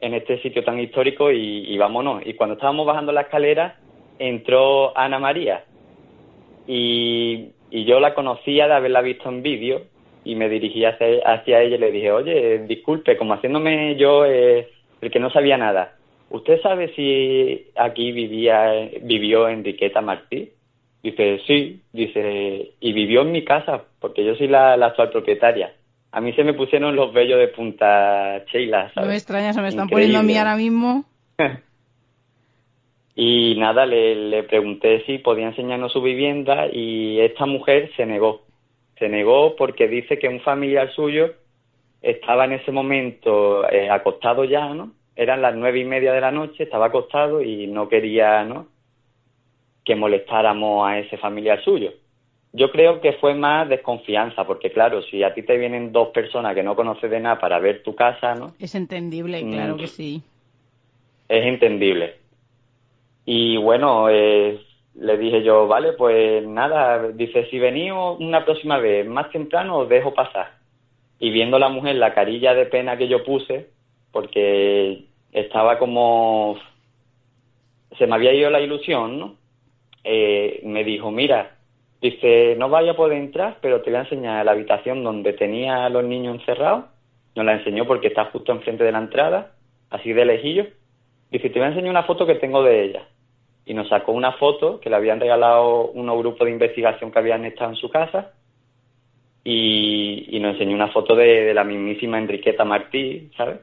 [0.00, 2.22] En este sitio tan histórico y, vámonos.
[2.24, 3.78] Y cuando estábamos bajando la escalera,
[4.20, 5.64] entró Ana María.
[6.66, 9.82] Y, yo la conocía de haberla visto en vídeo
[10.24, 14.68] y me dirigí hacia, ella y le dije, oye, disculpe, como haciéndome yo eh,
[15.00, 15.96] el que no sabía nada,
[16.30, 20.50] ¿usted sabe si aquí vivía, vivió Enriqueta Martí?
[21.00, 25.72] Dice, sí, dice, y vivió en mi casa, porque yo soy la, actual propietaria.
[26.10, 29.68] A mí se me pusieron los vellos de punta Sheila, No me extraña, se me
[29.68, 31.04] están poniendo a mí ahora mismo.
[33.22, 38.40] y nada, le, le pregunté si podía enseñarnos su vivienda y esta mujer se negó.
[38.98, 41.34] Se negó porque dice que un familiar suyo
[42.00, 44.92] estaba en ese momento eh, acostado ya, ¿no?
[45.14, 48.68] Eran las nueve y media de la noche, estaba acostado y no quería, ¿no?
[49.84, 51.92] que molestáramos a ese familiar suyo.
[52.54, 56.54] Yo creo que fue más desconfianza, porque claro, si a ti te vienen dos personas
[56.54, 58.54] que no conoces de nada para ver tu casa, ¿no?
[58.58, 59.52] Es entendible, mm.
[59.52, 60.22] claro que sí.
[61.28, 62.19] Es entendible.
[63.32, 64.60] Y bueno, eh,
[64.96, 69.88] le dije yo, vale, pues nada, dice, si venís una próxima vez más temprano os
[69.88, 70.50] dejo pasar.
[71.20, 73.68] Y viendo la mujer la carilla de pena que yo puse,
[74.10, 76.58] porque estaba como...
[77.98, 79.36] Se me había ido la ilusión, ¿no?
[80.02, 81.56] eh, me dijo, mira,
[82.00, 85.84] dice, no vaya a poder entrar, pero te voy a enseñar la habitación donde tenía
[85.84, 86.86] a los niños encerrados.
[87.36, 89.52] Nos la enseñó porque está justo enfrente de la entrada,
[89.88, 90.66] así de lejillo.
[91.30, 93.06] Dice, te voy a enseñar una foto que tengo de ella.
[93.70, 97.44] Y nos sacó una foto que le habían regalado unos grupos de investigación que habían
[97.44, 98.32] estado en su casa.
[99.44, 103.60] Y, nos enseñó una foto de, de la mismísima Enriqueta Martí, ¿sabes?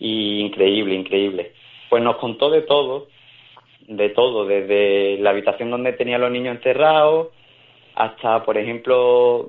[0.00, 1.52] Y increíble, increíble.
[1.88, 3.06] Pues nos contó de todo,
[3.86, 7.28] de todo, desde la habitación donde tenía los niños encerrados
[7.94, 9.48] hasta, por ejemplo,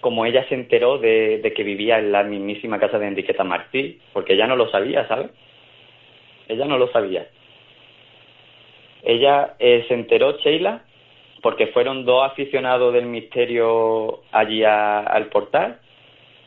[0.00, 4.32] como ella se enteró de, que vivía en la mismísima casa de Enriqueta Martí, porque
[4.32, 5.30] ella no lo sabía, ¿sabes?
[6.48, 7.28] Ella no lo sabía.
[9.02, 10.84] Ella eh, se enteró, Sheila,
[11.42, 15.80] porque fueron dos aficionados del misterio allí al portal,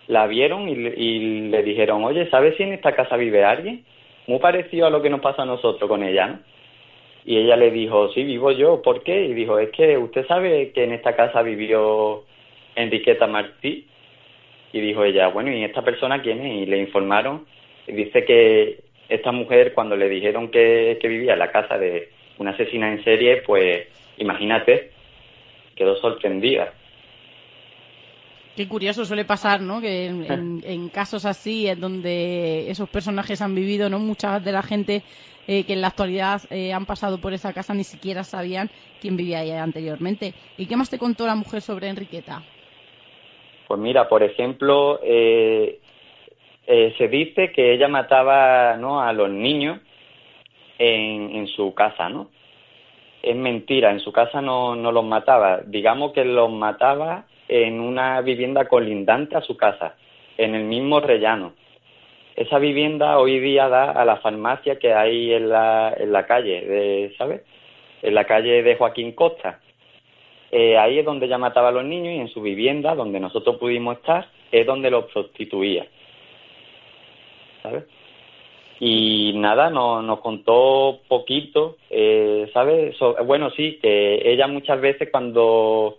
[0.07, 3.83] la vieron y, y, le dijeron, oye, ¿sabes si en esta casa vive alguien?
[4.27, 6.39] Muy parecido a lo que nos pasa a nosotros con ella, ¿no?
[7.25, 9.25] Y ella le dijo, sí, vivo yo, ¿por qué?
[9.25, 12.23] Y dijo, es que usted sabe que en esta casa vivió
[12.75, 13.87] Enriqueta Martí.
[14.71, 16.61] Y dijo ella, bueno, ¿y esta persona quién es?
[16.61, 17.47] Y le informaron.
[17.87, 22.51] Y dice que esta mujer, cuando le dijeron que, vivía en la casa de una
[22.51, 24.91] asesina en serie, pues imagínate,
[25.75, 26.73] quedó sorprendida.
[28.55, 29.81] Qué curioso suele pasar, ¿no?
[29.81, 33.99] Que en, en, casos así, en donde esos personajes han vivido, ¿no?
[33.99, 35.03] Mucha de la gente
[35.47, 38.69] eh, que en la actualidad eh, han pasado por esa casa ni siquiera sabían
[38.99, 40.33] quién vivía ahí anteriormente.
[40.57, 42.41] ¿Y qué más te contó la mujer sobre Enriqueta?
[43.67, 45.79] Pues mira, por ejemplo, eh,
[46.65, 49.01] se dice que ella mataba ¿no?
[49.01, 49.79] a los niños
[50.77, 52.29] en, en su casa, ¿no?
[53.21, 55.61] Es mentira, en su casa no, no los mataba.
[55.65, 59.95] Digamos que los mataba en una vivienda colindante a su casa,
[60.37, 61.53] en el mismo rellano
[62.35, 66.61] esa vivienda hoy día da a la farmacia que hay en la, en la calle,
[66.61, 67.41] de, ¿sabes?
[68.01, 69.61] En la calle de Joaquín Costa.
[70.51, 73.57] Eh, ahí es donde ella mataba a los niños y en su vivienda, donde nosotros
[73.57, 75.87] pudimos estar, es donde los prostituía.
[77.63, 77.85] ¿Sabes?
[78.79, 82.95] Y nada, nos, nos contó poquito, eh, ¿sabes?
[83.25, 85.97] bueno, sí, que ella muchas veces cuando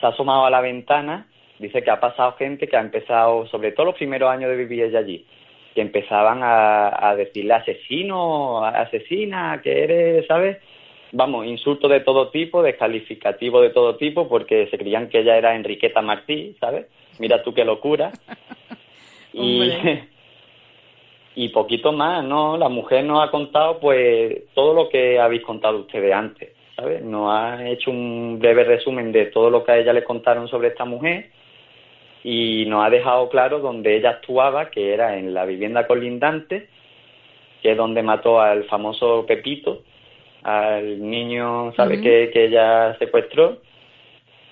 [0.00, 1.26] se ha asomado a la ventana,
[1.58, 4.84] dice que ha pasado gente que ha empezado, sobre todo los primeros años de vivir
[4.84, 5.26] ella allí,
[5.74, 10.58] que empezaban a, a decirle asesino, asesina, que eres, ¿sabes?
[11.12, 15.54] Vamos, insultos de todo tipo, descalificativos de todo tipo, porque se creían que ella era
[15.54, 16.86] Enriqueta Martí, ¿sabes?
[17.18, 18.12] Mira tú qué locura.
[19.32, 19.70] y,
[21.34, 22.56] y poquito más, ¿no?
[22.56, 26.50] La mujer nos ha contado, pues, todo lo que habéis contado ustedes antes.
[26.76, 27.02] ¿sabes?
[27.02, 30.68] Nos ha hecho un breve resumen de todo lo que a ella le contaron sobre
[30.68, 31.30] esta mujer
[32.22, 36.68] y nos ha dejado claro donde ella actuaba, que era en la vivienda colindante,
[37.62, 39.82] que es donde mató al famoso Pepito,
[40.42, 42.00] al niño, ¿sabes?
[42.00, 43.58] que, que ella secuestró,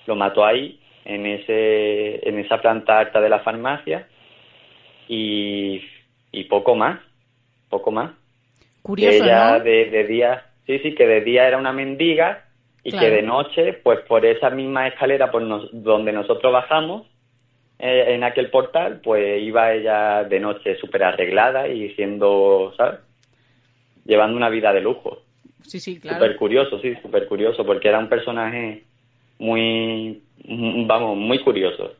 [0.07, 4.07] lo mató ahí, en, ese, en esa planta alta de la farmacia,
[5.09, 5.83] y,
[6.33, 7.01] y poco más,
[7.69, 8.13] poco más.
[8.83, 9.65] Curioso, ella ¿no?
[9.65, 12.45] de, de día, sí, sí, que de día era una mendiga
[12.85, 13.07] y Claro.
[13.07, 17.07] que de noche, pues por esa misma escalera por nos- donde nosotros bajamos,
[17.79, 23.01] eh, en aquel portal, pues iba ella de noche súper arreglada y siendo, ¿sabes?
[24.05, 25.19] Llevando una vida de lujo.
[25.63, 26.19] Sí, sí, claro.
[26.19, 28.83] Súper curioso, sí, súper curioso, porque era un personaje
[29.39, 30.23] muy,
[30.87, 31.93] vamos, muy curioso.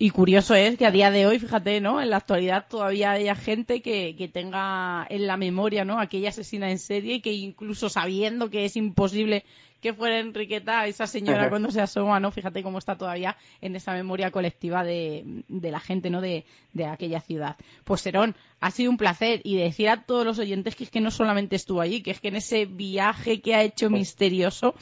[0.00, 2.00] Y curioso es que a día de hoy, fíjate, ¿no?
[2.00, 5.98] En la actualidad todavía haya gente que, que tenga en la memoria, ¿no?
[5.98, 9.44] Aquella asesina en serie y que incluso sabiendo que es imposible
[9.80, 12.30] que fuera Enriqueta, esa señora cuando se asoma, ¿no?
[12.30, 16.20] Fíjate cómo está todavía en esa memoria colectiva de, de la gente, ¿no?
[16.20, 17.56] De, de aquella ciudad.
[17.84, 21.00] Pues Serón, ha sido un placer y decir a todos los oyentes que es que
[21.00, 24.74] no solamente estuvo allí, que es que en ese viaje que ha hecho misterioso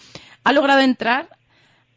[0.45, 1.29] ha logrado entrar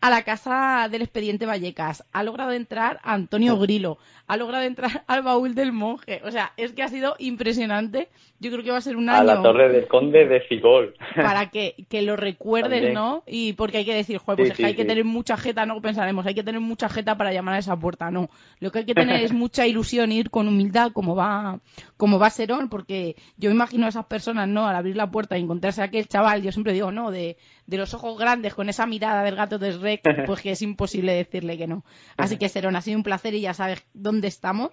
[0.01, 5.03] a la casa del expediente Vallecas, ha logrado entrar a Antonio Grilo, ha logrado entrar
[5.07, 6.21] al baúl del monje.
[6.23, 8.09] O sea, es que ha sido impresionante.
[8.39, 10.95] Yo creo que va a ser un A año la Torre del Conde de Figol.
[11.15, 12.93] para que, que lo recuerdes, También.
[12.93, 13.23] ¿no?
[13.27, 15.35] Y porque hay que decir, joder, pues Sí, es que sí, hay que tener mucha
[15.35, 18.29] jeta, no pensaremos, hay que tener mucha jeta para llamar a esa puerta, no.
[18.61, 21.59] Lo que hay que tener es mucha ilusión, ir con humildad, como va,
[21.97, 24.65] como va Serón, porque yo me imagino a esas personas, ¿no?
[24.67, 27.11] Al abrir la puerta y encontrarse a aquel chaval, yo siempre digo, ¿no?
[27.11, 27.35] De,
[27.69, 31.13] de los ojos grandes, con esa mirada del gato de Shrek, pues que es imposible
[31.13, 31.85] decirle que no.
[32.17, 34.71] Así que Serón, ha sido un placer y ya sabes dónde estamos,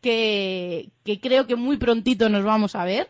[0.00, 3.08] que, que creo que muy prontito nos vamos a ver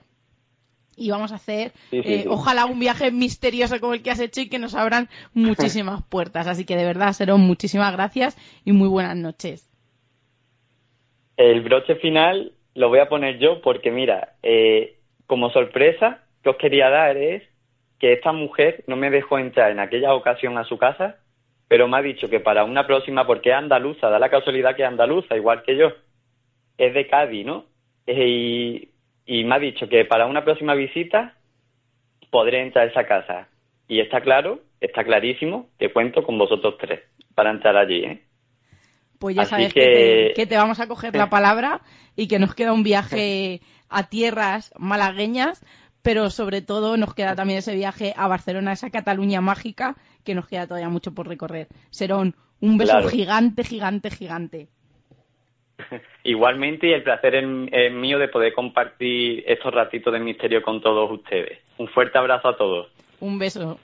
[0.96, 2.28] y vamos a hacer Sí, sí, eh, sí.
[2.30, 6.46] ojalá un viaje misterioso como el que has hecho y que nos abran muchísimas puertas.
[6.46, 9.70] Así que de verdad, Serón, muchísimas gracias y muy buenas noches.
[11.36, 14.96] El broche final lo voy a poner yo porque, mira, eh,
[15.26, 17.42] como sorpresa que os quería dar es
[17.98, 21.16] que esta mujer no me dejó entrar en aquella ocasión a su casa,
[21.68, 24.82] pero me ha dicho que para una próxima, porque es andaluza, da la casualidad que
[24.82, 25.92] es andaluza, igual que yo,
[26.78, 27.64] es de Cádiz, ¿no?
[28.06, 28.88] Y,
[29.26, 31.34] y me ha dicho que para una próxima visita
[32.30, 33.48] podré entrar a esa casa.
[33.88, 37.00] Y está claro, está clarísimo que cuento con vosotros tres
[37.34, 38.22] para entrar allí, ¿eh?
[39.18, 39.80] Pues ya Así sabes que...
[39.80, 41.80] que- te, que te vamos a coger la palabra
[42.16, 45.64] y que nos queda un viaje a tierras malagueñas,
[46.06, 50.46] pero sobre todo nos queda también ese viaje a Barcelona, esa Cataluña mágica, que nos
[50.46, 51.66] queda todavía mucho por recorrer.
[51.90, 53.08] Serón, un beso Claro.
[53.08, 54.68] gigante, gigante, gigante.
[56.22, 60.80] Igualmente, y el placer es, es mío de poder compartir estos ratitos de misterio con
[60.80, 61.58] todos ustedes.
[61.76, 62.86] Un fuerte abrazo a todos.
[63.18, 63.80] Un beso.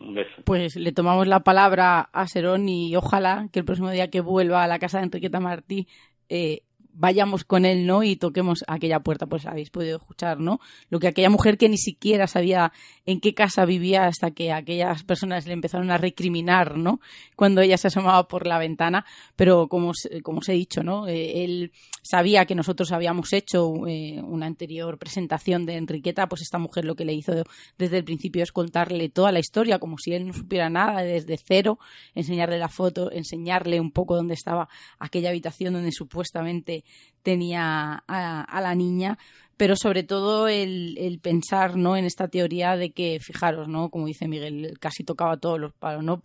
[0.00, 0.42] Un beso.
[0.44, 4.64] Pues le tomamos la palabra a Serón y ojalá que el próximo día que vuelva
[4.64, 5.86] a la casa de Enriqueta Martí
[6.28, 6.62] eh,
[6.94, 8.02] vayamos con él, ¿no?
[8.02, 10.60] Y toquemos aquella puerta, pues habéis podido escuchar, ¿no?
[10.88, 12.72] Lo que aquella mujer que ni siquiera sabía
[13.06, 17.00] en qué casa vivía hasta que aquellas personas le empezaron a recriminar, ¿no?
[17.36, 19.04] Cuando ella se asomaba por la ventana,
[19.36, 21.08] pero como, como os he dicho, ¿no?
[21.08, 26.58] Eh, él sabía que nosotros habíamos hecho eh, una anterior presentación de Enriqueta, pues esta
[26.58, 27.32] mujer lo que le hizo
[27.78, 31.38] desde el principio es contarle toda la historia, como si él no supiera nada desde
[31.38, 31.78] cero,
[32.14, 36.83] enseñarle la foto, enseñarle un poco dónde estaba aquella habitación donde supuestamente
[37.22, 39.18] tenía a, a la niña,
[39.56, 41.96] pero sobre todo el, el pensar ¿no?
[41.96, 43.90] en esta teoría de que, fijaros, ¿no?
[43.90, 46.20] como dice Miguel, casi tocaba todos los palos, ¿no?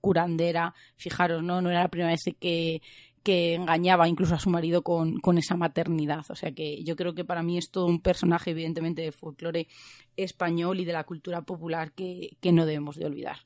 [0.00, 1.62] Curandera, fijaros, ¿no?
[1.62, 2.82] No era la primera vez que,
[3.22, 6.26] que engañaba incluso a su marido con, con esa maternidad.
[6.28, 9.66] O sea que yo creo que para mí es todo un personaje, evidentemente, de folclore
[10.14, 13.38] español y de la cultura popular que, que no debemos de olvidar.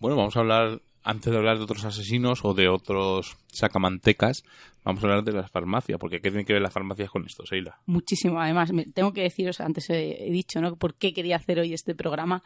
[0.00, 4.42] Bueno, vamos a hablar, antes de hablar de otros asesinos o de otros sacamantecas,
[4.84, 7.44] vamos a hablar de las farmacias, porque ¿qué tienen que ver las farmacias con esto,
[7.46, 7.80] Seila?
[7.86, 8.40] Muchísimo.
[8.40, 10.76] Además, tengo que deciros, antes he, dicho, ¿no?
[10.76, 12.42] ¿Por qué quería hacer hoy este programa?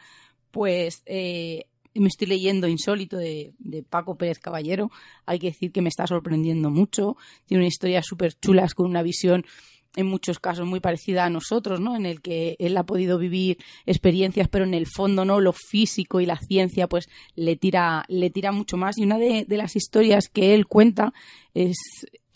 [0.51, 4.91] Pues eh, me estoy leyendo Insólito de, de Paco Pérez Caballero.
[5.25, 7.17] Hay que decir que me está sorprendiendo mucho.
[7.45, 9.45] Tiene una historia súper chula, con una visión
[9.95, 11.95] en muchos casos muy parecida a nosotros, ¿no?
[11.95, 15.39] En el que él ha podido vivir experiencias, pero en el fondo, ¿no?
[15.39, 18.97] Lo físico y la ciencia, pues le tira, le tira mucho más.
[18.97, 21.13] Y una de, de las historias que él cuenta
[21.53, 21.77] es,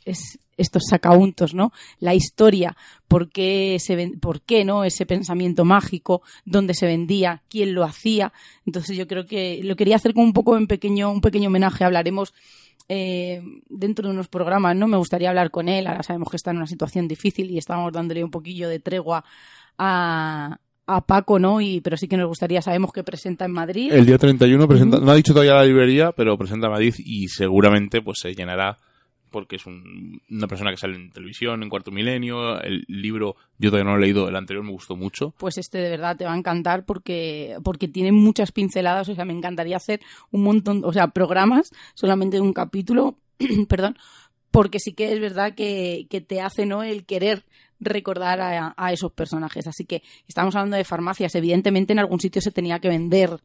[0.05, 1.71] es estos sacauntos, ¿no?
[1.99, 2.75] La historia,
[3.07, 4.83] por qué, se por qué, ¿no?
[4.83, 8.33] Ese pensamiento mágico, dónde se vendía, quién lo hacía.
[8.65, 11.83] Entonces yo creo que lo quería hacer como un poco en pequeño, un pequeño homenaje.
[11.83, 12.33] Hablaremos
[12.89, 14.87] eh, dentro de unos programas, ¿no?
[14.87, 15.87] Me gustaría hablar con él.
[15.87, 19.23] Ahora sabemos que está en una situación difícil y estamos dándole un poquillo de tregua
[19.77, 20.57] a,
[20.87, 21.59] a Paco, ¿no?
[21.61, 23.91] Y, pero sí que nos gustaría, sabemos que presenta en Madrid.
[23.91, 27.27] El día 31 presenta, no ha dicho todavía la librería, pero presenta en Madrid y
[27.27, 28.77] seguramente pues se llenará
[29.29, 32.61] porque es una persona que sale en televisión, en Cuarto Milenio.
[32.61, 35.33] El libro, yo todavía no lo he leído, el anterior me gustó mucho.
[35.37, 39.09] Pues este de verdad te va a encantar porque, porque tiene muchas pinceladas.
[39.09, 40.01] O sea, me encantaría hacer
[40.31, 43.17] un montón, o sea, programas solamente de un capítulo,
[43.69, 43.97] perdón,
[44.51, 46.83] porque sí que es verdad que, que te hace ¿no?
[46.83, 47.45] el querer
[47.79, 49.67] recordar a, esos personajes.
[49.67, 51.35] Así que estamos hablando de farmacias.
[51.35, 53.39] Evidentemente en algún sitio se tenía que vender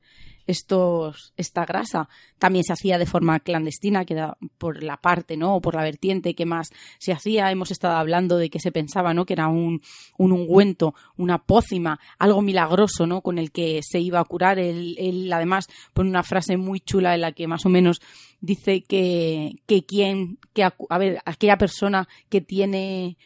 [0.47, 2.09] estos, esta grasa.
[2.39, 5.57] También se hacía de forma clandestina, que era por la parte, ¿no?
[5.57, 7.51] O por la vertiente que más se hacía.
[7.51, 9.25] Hemos estado hablando de que se pensaba, ¿no?
[9.25, 9.81] Que era un,
[10.19, 13.21] un ungüento, una pócima, algo milagroso, ¿no?
[13.21, 14.59] Con el que se iba a curar.
[14.59, 18.01] Él, además pone una frase muy chula en la que más o menos
[18.41, 23.17] dice que, que quien, que, a ver, aquella persona que tiene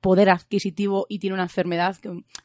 [0.00, 1.96] poder adquisitivo y tiene una enfermedad,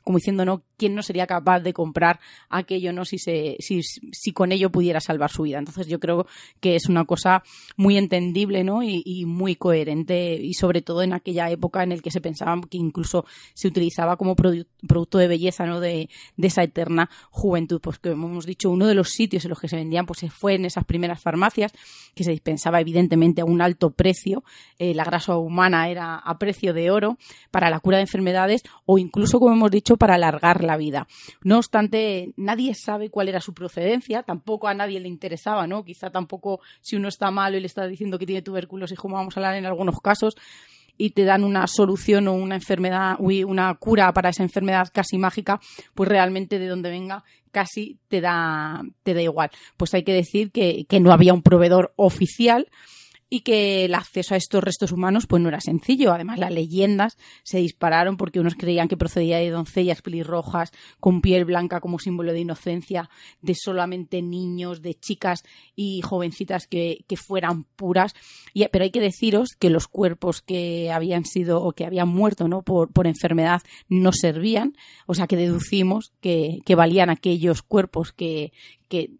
[0.04, 0.64] como diciendo, ¿no?
[0.82, 2.20] ¿Quién no sería capaz de comprar
[2.50, 3.06] aquello, ¿no?
[3.06, 5.60] Si, se, si, si con ello pudiera salvar su vida.
[5.60, 6.26] Entonces yo creo
[6.60, 7.44] que es una cosa
[7.78, 8.82] muy entendible, ¿no?
[8.82, 12.78] Y, muy coherente y sobre todo en aquella época en la que se pensaba que
[12.78, 15.80] incluso se utilizaba como producto de belleza, ¿no?
[15.80, 17.80] De, de, esa eterna juventud.
[17.80, 20.56] Pues como hemos dicho, uno de los sitios en los que se vendían, pues fue
[20.56, 21.74] en esas primeras farmacias
[22.16, 24.44] que se dispensaba evidentemente a un alto precio.
[24.80, 27.20] Eh, la grasa humana era a precio de oro
[27.52, 31.08] para la cura de enfermedades o incluso, como hemos dicho, para alargar la vida.
[31.44, 35.84] No obstante, nadie sabe cuál era su procedencia, tampoco a nadie le interesaba, ¿no?
[35.84, 39.36] Quizá tampoco si uno está malo y le está diciendo que tiene tuberculosis, como vamos
[39.36, 40.36] a hablar en algunos casos,
[40.98, 45.60] y te dan una solución o una enfermedad, una cura para esa enfermedad casi mágica,
[45.96, 49.50] pues realmente de donde venga casi te da, te da igual.
[49.78, 52.68] Pues hay que decir que, que no había un proveedor oficial,
[53.34, 56.12] y que el acceso a estos restos humanos pues no era sencillo.
[56.12, 61.46] Además, las leyendas se dispararon porque unos creían que procedía de doncellas pelirrojas con piel
[61.46, 63.10] blanca como símbolo de inocencia,
[63.42, 65.46] de solamente niños, de chicas
[65.78, 68.14] y jovencitas que, fueran puras.
[68.54, 72.50] Y, pero hay que deciros que los cuerpos que habían sido o que habían muerto
[72.50, 72.64] ¿no?
[72.64, 74.76] por, por enfermedad no servían,
[75.06, 78.52] o sea que deducimos que, que valían aquellos cuerpos que,
[78.90, 79.12] que,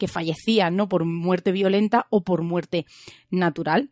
[0.00, 0.88] que fallecían ¿no?
[0.88, 2.86] por muerte violenta o por muerte
[3.30, 3.90] natural.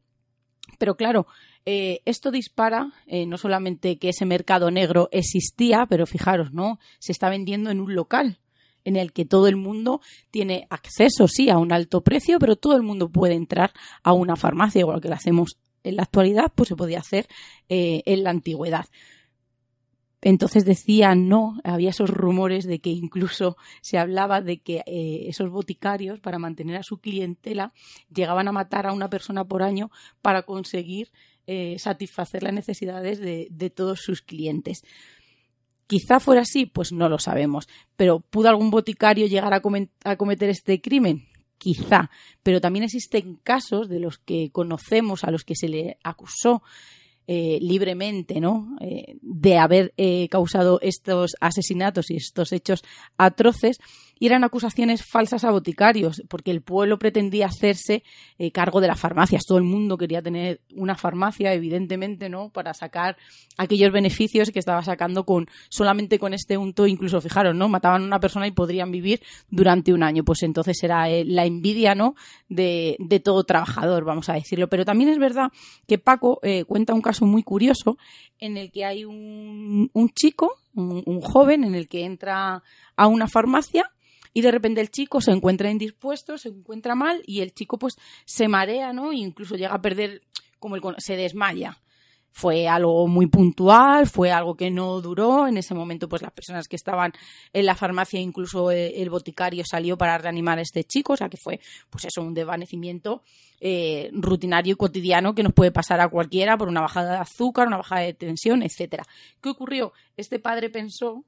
[0.79, 1.27] Pero claro,
[1.67, 6.79] eh, esto dispara eh, no solamente que ese mercado negro existía, pero fijaros, ¿no?
[6.99, 8.41] Se está vendiendo en un local
[8.85, 10.01] en el que todo el mundo
[10.31, 14.35] tiene acceso, sí, a un alto precio, pero todo el mundo puede entrar a una
[14.35, 17.29] farmacia, igual que lo hacemos en la actualidad, pues se podía hacer
[17.69, 18.87] eh, en la antigüedad.
[20.29, 25.49] Entonces decían, no, había esos rumores de que incluso se hablaba de que eh, esos
[25.49, 27.73] boticarios, para mantener a su clientela,
[28.15, 31.11] llegaban a matar a una persona por año para conseguir
[31.47, 34.83] eh, satisfacer las necesidades de, todos sus clientes.
[35.87, 37.67] Quizá fuera así, pues no lo sabemos.
[37.97, 39.63] Pero ¿pudo algún boticario llegar a,
[40.05, 41.27] a cometer este crimen?
[41.57, 42.11] Quizá.
[42.43, 46.63] Pero también existen casos de los que conocemos, a los que se le acusó
[47.31, 48.79] eh, libremente, ¿no?
[48.81, 52.83] Eh, de haber eh, causado estos asesinatos y estos hechos
[53.19, 53.81] atroces
[54.19, 58.03] y eran acusaciones falsas a boticarios, porque el pueblo pretendía hacerse
[58.39, 59.45] eh, cargo de las farmacias.
[59.47, 62.51] Todo el mundo quería tener una farmacia, evidentemente, ¿no?
[62.51, 63.17] Para sacar
[63.57, 67.69] aquellos beneficios que estaba sacando con solamente con este unto, incluso fijaros, ¿no?
[67.69, 70.25] Mataban a una persona y podrían vivir durante un año.
[70.25, 72.15] Pues entonces era eh, la envidia, ¿no?
[72.49, 74.69] De, de, todo trabajador, vamos a decirlo.
[74.69, 75.51] Pero también es verdad
[75.87, 77.99] que Paco eh, cuenta un caso muy curioso
[78.41, 82.63] en el que hay un, un chico, un joven, en el que entra
[82.95, 83.91] a una farmacia
[84.33, 87.97] y de repente el chico se encuentra indispuesto, se encuentra mal y el chico pues
[88.25, 89.13] se marea, ¿no?
[89.13, 90.23] E incluso llega a perder,
[90.59, 91.79] como el, se desmaya.
[92.31, 95.49] Fue algo muy puntual, fue algo que no duró.
[95.49, 97.13] En ese momento, pues las personas que estaban
[97.53, 101.29] en la farmacia, incluso eh, el, boticario salió para reanimar a este chico, o sea
[101.29, 101.59] que fue,
[101.91, 103.23] pues eso, un desvanecimiento
[103.61, 107.67] eh, rutinario y cotidiano que nos puede pasar a cualquiera por una bajada de azúcar,
[107.67, 109.05] una bajada de tensión, etcétera.
[109.43, 109.93] ¿Qué ocurrió?
[110.17, 111.25] Este padre pensó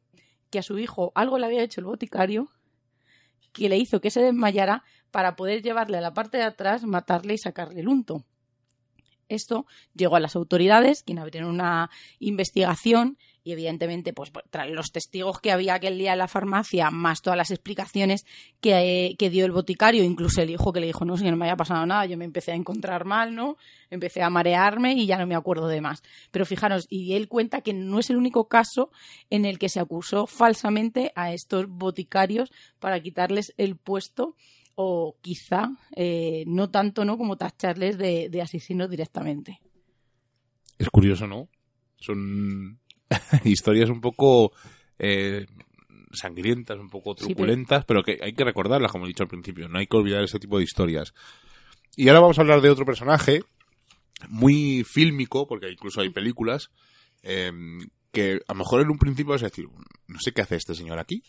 [0.50, 2.50] que a su hijo algo le había hecho el boticario
[3.52, 7.34] que le hizo que se desmayara para poder llevarle a la parte de atrás, matarle
[7.34, 8.24] y sacarle el unto.
[9.28, 15.40] Esto llegó a las autoridades, quienes abrieron una investigación y evidentemente, pues tras los testigos
[15.40, 18.26] que había aquel día en la farmacia, más todas las explicaciones
[18.60, 21.46] que, que, dio el boticario, incluso el hijo que le dijo, no, si no me
[21.46, 23.56] haya pasado nada, yo me empecé a encontrar mal, ¿no?
[23.88, 26.02] Empecé a marearme y ya no me acuerdo de más.
[26.30, 28.90] Pero fijaros, y él cuenta que no es el único caso
[29.30, 34.36] en el que se acusó falsamente a estos boticarios para quitarles el puesto
[34.74, 39.60] o quizá eh, no tanto no como tacharles de, de asesinos directamente.
[40.78, 41.48] Es curioso, ¿no?
[41.96, 42.79] Son
[43.44, 44.52] historias un poco
[44.98, 45.46] eh,
[46.12, 49.28] sangrientas, un poco Sí, pero- truculentas, pero que hay que recordarlas, como he dicho al
[49.28, 49.68] principio.
[49.68, 51.12] No hay que olvidar ese tipo de historias.
[51.96, 53.40] Y ahora vamos a hablar de otro personaje
[54.28, 56.70] muy fílmico, porque incluso hay películas,
[57.22, 57.50] eh,
[58.12, 59.66] que a lo mejor en un principio vas a decir,
[60.08, 61.22] no sé qué hace este señor aquí,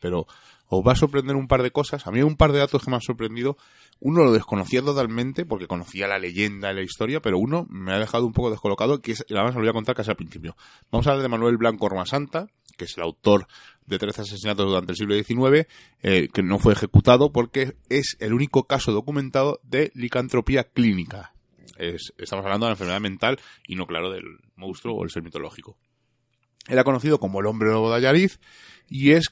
[0.00, 0.26] pero
[0.68, 2.06] os va a sorprender un par de cosas.
[2.06, 3.56] A mí un par de datos que me han sorprendido.
[4.00, 7.98] Uno lo desconocía totalmente porque conocía la leyenda y la historia, pero uno me ha
[7.98, 10.54] dejado un poco descolocado, que es, además lo voy a contar casi al principio.
[10.90, 13.46] Vamos a hablar de Manuel Blanco Ormasanta, que es el autor
[13.86, 15.66] de 13 asesinatos durante el siglo XIX,
[16.02, 21.32] eh, que no fue ejecutado porque es el único caso documentado de licantropía clínica.
[21.78, 24.24] Es- estamos hablando de la enfermedad mental y no, claro, del
[24.56, 25.78] monstruo o el ser mitológico.
[26.68, 28.40] Era conocido como el hombre lobo de Ayariz
[28.88, 29.28] y es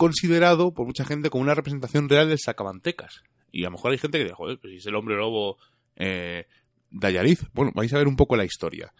[0.00, 3.22] considerado por mucha gente como una representación real del sacamantecas.
[3.52, 5.58] Y a lo mejor hay gente que dice, joder, pues es el hombre lobo
[5.94, 6.46] eh,
[6.90, 7.44] de Ayariz.
[7.52, 8.94] Bueno, vais a ver un poco la historia.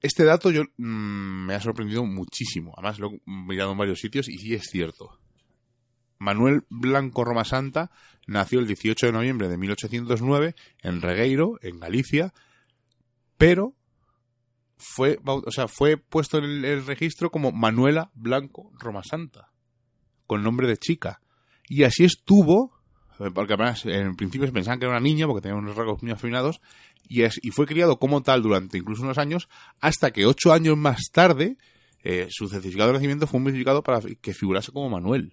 [0.00, 2.72] Este dato yo mm, me ha sorprendido muchísimo.
[2.74, 5.18] Además lo he mirado en varios sitios y sí es cierto.
[6.18, 7.90] Manuel Blanco Romasanta
[8.26, 12.32] nació el 18 de noviembre de 1809 en Regueiro, en Galicia,
[13.36, 13.74] pero
[14.78, 19.50] fue, o sea, fue puesto en el, el registro como Manuela Blanco Romasanta,
[20.26, 21.20] con nombre de chica.
[21.68, 22.72] Y así estuvo,
[23.34, 26.12] porque además en principio se pensaban que era una niña porque tenía unos rasgos muy
[26.12, 26.60] afinados,
[27.08, 29.48] y, es- y fue criado como tal durante incluso unos años,
[29.80, 31.56] hasta que ocho años más tarde
[32.02, 35.32] eh, su certificado de nacimiento fue modificado para que figurase como Manuel.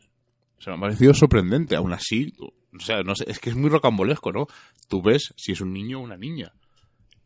[0.58, 1.76] O sea, me ha parecido sorprendente.
[1.76, 4.48] Aún así, o sea, no es que es muy rocambolesco, ¿no?
[4.88, 6.54] Tú ves si es un niño o una niña.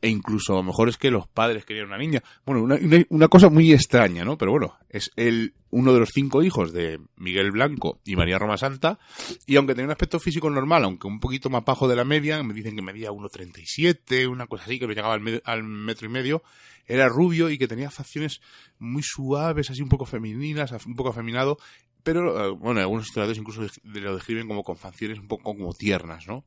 [0.06, 2.22] E incluso a lo mejor es que los padres querían una niña.
[2.46, 2.78] Bueno, una,
[3.10, 4.38] una- cosa muy extraña, ¿no?
[4.38, 8.56] Pero bueno, es el, uno de los cinco hijos de Miguel Blanco y María Roma
[8.56, 9.00] Santa.
[9.48, 12.44] Y aunque tenía un aspecto físico normal, aunque un poquito más bajo de la media,
[12.44, 16.06] me dicen que medía 1,37, una cosa así, que no llegaba al, me- al metro
[16.06, 16.44] y medio,
[16.86, 18.42] era rubio y que tenía facciones
[18.78, 21.58] muy suaves, así un poco femeninas, un poco afeminado,
[22.04, 26.28] pero eh, bueno, algunos historiadores incluso lo describen como con facciones un poco como tiernas,
[26.28, 26.46] ¿no?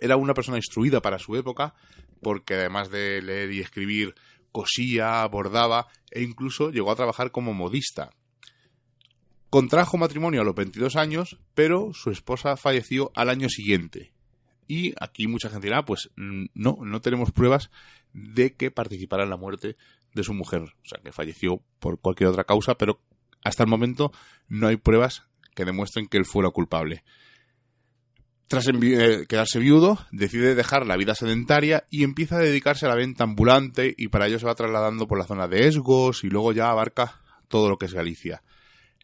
[0.00, 1.74] Era una persona instruida para su época,
[2.22, 4.14] porque además de leer y escribir,
[4.52, 8.10] cosía, bordaba e incluso llegó a trabajar como modista.
[9.50, 14.12] Contrajo matrimonio a los 22 años, pero su esposa falleció al año siguiente.
[14.68, 17.70] Y aquí mucha gente dirá, pues mm, no, no tenemos pruebas
[18.12, 19.76] de que participara en la muerte
[20.14, 20.62] de su mujer.
[20.62, 23.00] O sea, que falleció por cualquier otra causa, pero
[23.44, 24.12] hasta el momento
[24.48, 27.04] no hay pruebas que demuestren que él fuera culpable.
[28.48, 32.94] Tras eh, quedarse viudo, decide dejar la vida sedentaria y empieza a dedicarse a la
[32.94, 36.52] venta ambulante y para ello se va trasladando por la zona de Esgos y luego
[36.52, 38.42] ya abarca todo lo que es Galicia.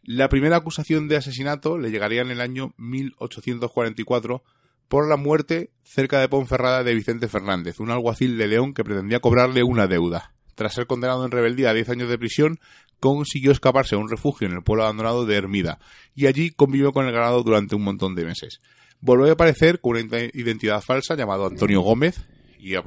[0.05, 4.45] La primera acusación de asesinato le llegaría en el año 1844
[4.87, 9.21] por la muerte cerca de Ponferrada de Vicente Fernández, un alguacil de León que pretendía
[9.21, 10.35] cobrarle una deuda.
[10.55, 12.61] Tras ser condenado en rebeldía a 10 años de prisión,
[13.01, 15.81] consiguió escaparse a un refugio en el pueblo abandonado de Hermida
[16.15, 18.61] y allí convivió con el ganado durante un montón de meses.
[19.03, 22.25] Volvió a aparecer con una ide- identidad falsa llamado Antonio Gómez
[22.59, 22.81] y eh,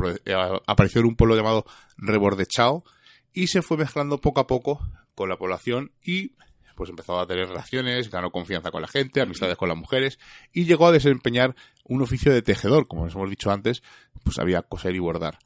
[0.66, 1.66] apareció en un pueblo llamado
[1.98, 2.84] Rebordechao
[3.34, 4.80] y se fue mezclando poco a poco
[5.14, 6.32] con la población y
[6.76, 10.18] pues empezó a tener relaciones, ganó confianza con la gente, amistades con las mujeres
[10.52, 13.84] y llegó a desempeñar un oficio de tejedor, como os hemos dicho antes,
[14.24, 15.38] pues había coser y bordar,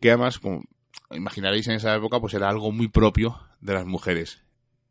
[0.00, 0.62] que además, como
[1.10, 4.40] imaginaréis en esa época, pues era algo muy propio de las mujeres.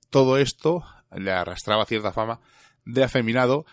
[0.10, 0.84] Todo esto
[1.16, 2.40] le arrastraba cierta fama
[2.86, 3.66] de afeminado,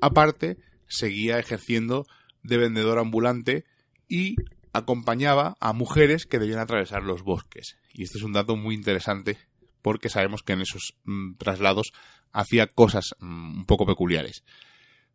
[0.00, 0.58] aparte
[0.92, 2.06] seguía ejerciendo
[2.42, 3.64] de vendedor ambulante
[4.08, 4.36] y
[4.72, 7.76] acompañaba a mujeres que debían atravesar los bosques.
[7.92, 9.38] Y este es un dato muy interesante
[9.82, 11.92] porque sabemos que en esos mm, traslados
[12.32, 14.44] hacía cosas mm, un poco peculiares.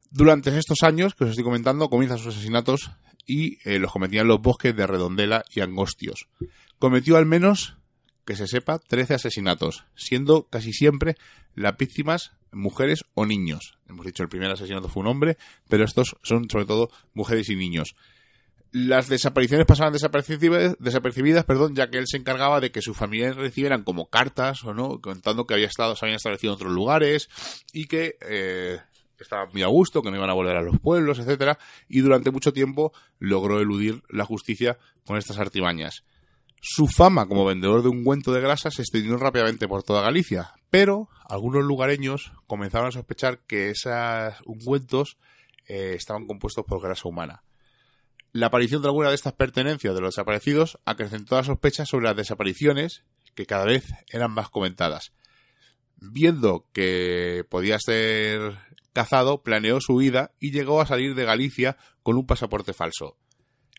[0.10, 2.92] Durante estos años que os estoy comentando, comienzan sus asesinatos
[3.26, 6.28] y eh, los cometía en los bosques de Redondela y Angostios.
[6.80, 7.78] Cometió al menos,
[8.26, 11.16] que se sepa, 13 asesinatos, siendo casi siempre
[11.56, 13.78] las víctimas mujeres o niños.
[13.88, 15.38] Hemos dicho el primer asesinato fue un hombre,
[15.70, 17.96] pero estos son sobre todo mujeres y niños.
[18.72, 23.84] Las desapariciones pasaban desapercibidas, perdón, ya que él se encargaba de que sus familiares recibieran
[23.84, 27.30] como cartas o no, contando que había estado, se habían establecido en otros lugares
[27.72, 28.80] y que eh,
[29.20, 32.30] estaban muy a gusto, que no iban a volver a los pueblos, etcétera, y durante
[32.30, 36.04] mucho tiempo logró eludir la justicia con estas artimañas.
[36.60, 41.08] Su fama como vendedor de ungüento de grasa se extendió rápidamente por toda Galicia, pero
[41.30, 43.94] algunos lugareños comenzaron a sospechar que esos
[44.46, 45.18] ungüentos
[45.68, 47.44] eh, estaban compuestos por grasa humana.
[48.34, 52.16] La aparición de alguna de estas pertenencias de los desaparecidos acrecentó las sospechas sobre las
[52.16, 53.04] desapariciones,
[53.36, 55.14] que cada vez eran más comentadas.
[55.96, 58.58] Viendo que podía ser
[58.94, 63.16] cazado, planeó su huida y llegó a salir de Galicia con un pasaporte falso.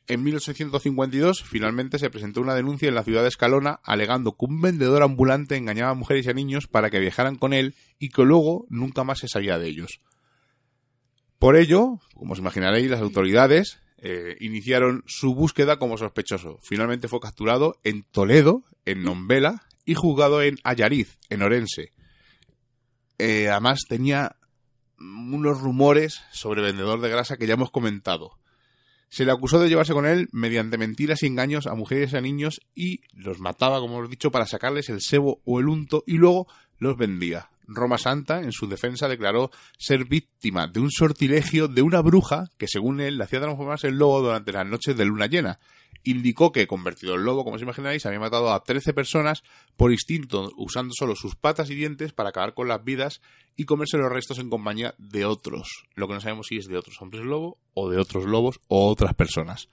[0.08, 4.62] En 1852 finalmente se presentó una denuncia en la ciudad de Escalona alegando que un
[4.62, 8.22] vendedor ambulante engañaba a mujeres y a niños para que viajaran con él y que
[8.22, 10.00] luego nunca más se sabía de ellos.
[11.38, 16.58] Por ello, como os imaginaréis, las autoridades eh, iniciaron su búsqueda como sospechoso.
[16.62, 21.92] Finalmente fue capturado en Toledo, en Nombela, y juzgado en Ayariz, en Orense.
[23.18, 24.36] Eh, además tenía
[24.98, 28.38] unos rumores sobre vendedor de grasa que ya hemos comentado.
[29.08, 32.20] Se le acusó de llevarse con él mediante mentiras y engaños a mujeres y a
[32.20, 36.18] niños y los mataba, como hemos dicho, para sacarles el sebo o el unto y
[36.18, 36.46] luego
[36.78, 37.48] los vendía.
[37.68, 42.66] Roma Santa, en su defensa, declaró ser víctima de un sortilegio de una bruja que,
[42.66, 45.58] según él, le hacía transformarse en lobo durante las noches de luna llena.
[46.08, 49.42] Indicó que, convertido en lobo, como os imagináis, había matado a 13 personas
[49.76, 53.20] por instinto, usando solo sus patas y dientes para acabar con las vidas
[53.58, 55.84] y comerse los restos en compañía de otros.
[55.96, 58.88] Lo que no sabemos si es de otros hombres lobo o de otros lobos o
[58.88, 59.68] otras personas.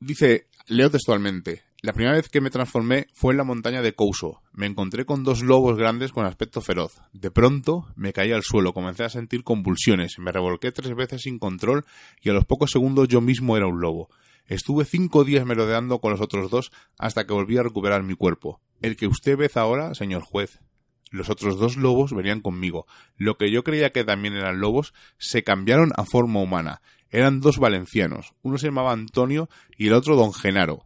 [0.00, 4.40] Dice, leo textualmente, la primera vez que me transformé fue en la montaña de Couso.
[4.54, 7.02] Me encontré con dos lobos grandes con aspecto feroz.
[7.12, 11.38] De pronto me caí al suelo, comencé a sentir convulsiones, me revolqué tres veces sin
[11.38, 11.84] control
[12.22, 14.08] y a los pocos segundos yo mismo era un lobo.
[14.52, 18.60] Estuve cinco días merodeando con los otros dos hasta que volví a recuperar mi cuerpo.
[18.82, 20.60] El que usted ve ahora, señor juez.
[21.10, 22.84] Los otros dos lobos venían conmigo.
[23.16, 26.82] Lo que yo creía que también eran lobos se cambiaron a forma humana.
[27.08, 28.34] Eran dos valencianos.
[28.42, 29.48] Uno se llamaba Antonio
[29.78, 30.84] y el otro don Genaro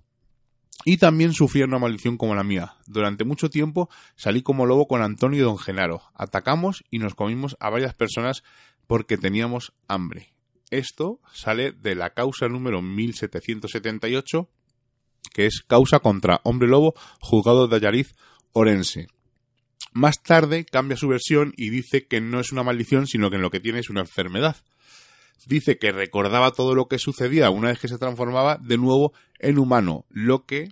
[0.85, 2.77] y también sufrí una maldición como la mía.
[2.87, 6.03] Durante mucho tiempo salí como lobo con Antonio y don Genaro.
[6.15, 8.45] Atacamos y nos comimos a varias personas
[8.87, 10.36] porque teníamos hambre.
[10.71, 14.49] Esto sale de la causa número 1778,
[15.33, 18.15] que es causa contra hombre lobo juzgado de Ayariz
[18.53, 19.07] Orense.
[19.93, 23.43] Más tarde cambia su versión y dice que no es una maldición, sino que en
[23.43, 24.57] lo que tiene es una enfermedad
[25.47, 29.59] dice que recordaba todo lo que sucedía una vez que se transformaba de nuevo en
[29.59, 30.69] humano, lo que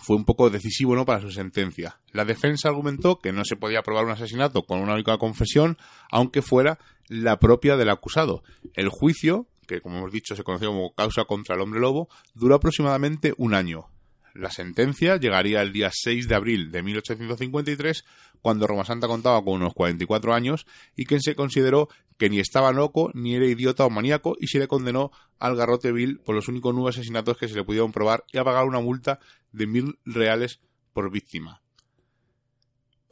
[0.00, 1.04] fue un poco decisivo ¿no?
[1.04, 1.98] para su sentencia.
[2.12, 5.78] La defensa argumentó que no se podía probar un asesinato con una única confesión,
[6.10, 6.78] aunque fuera
[7.08, 8.42] la propia del acusado.
[8.74, 12.54] El juicio, que como hemos dicho se conoció como causa contra el hombre lobo, duró
[12.56, 13.88] aproximadamente un año.
[14.34, 18.04] La sentencia llegaría el día 6 de abril de 1853,
[18.40, 20.66] cuando Roma Santa contaba con unos 44 años
[20.96, 24.58] y quien se consideró que ni estaba loco, ni era idiota o maníaco, y se
[24.58, 28.24] le condenó al garrote vil por los únicos nueve asesinatos que se le pudieron probar
[28.32, 29.20] y a pagar una multa
[29.52, 30.60] de mil reales
[30.92, 31.62] por víctima.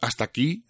[0.01, 0.65] Hasta aquí